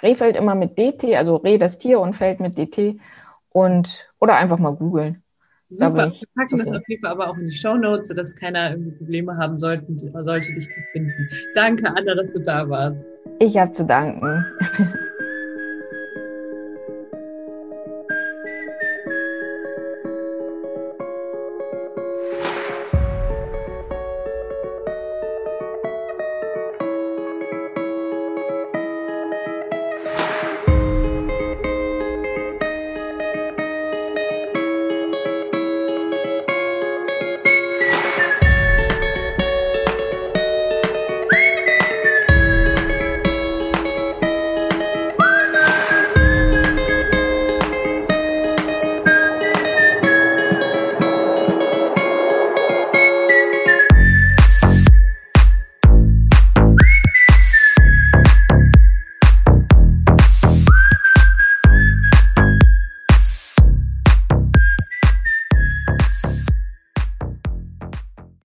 www.ra-refeld.de. 0.01 0.03
Rehfeld 0.03 0.37
immer 0.37 0.55
mit 0.55 0.79
DT, 0.79 1.17
also 1.17 1.37
Reh 1.37 1.59
das 1.59 1.79
Tier 1.79 2.01
und 2.01 2.15
Feld 2.15 2.41
mit 2.41 2.57
DT 2.59 2.99
und 3.51 4.07
oder 4.21 4.37
einfach 4.37 4.59
mal 4.59 4.75
googeln. 4.75 5.23
Super, 5.71 6.11
wir 6.11 6.29
packen 6.35 6.59
das 6.59 6.73
auf 6.73 6.83
jeden 6.89 7.03
Fall 7.03 7.11
aber 7.11 7.29
auch 7.29 7.37
in 7.37 7.47
die 7.47 7.53
Show 7.53 7.77
Notes, 7.77 8.09
sodass 8.09 8.35
keiner 8.35 8.71
irgendwie 8.71 8.93
Probleme 8.93 9.37
haben 9.37 9.59
sollte, 9.59 9.87
sollte 10.23 10.53
dich 10.55 10.65
zu 10.65 10.81
finden. 10.93 11.29
Danke, 11.55 11.89
Anna, 11.95 12.15
dass 12.15 12.33
du 12.33 12.41
da 12.41 12.69
warst. 12.69 13.05
Ich 13.39 13.59
habe 13.59 13.73
zu 13.73 13.85
danken. 13.85 14.47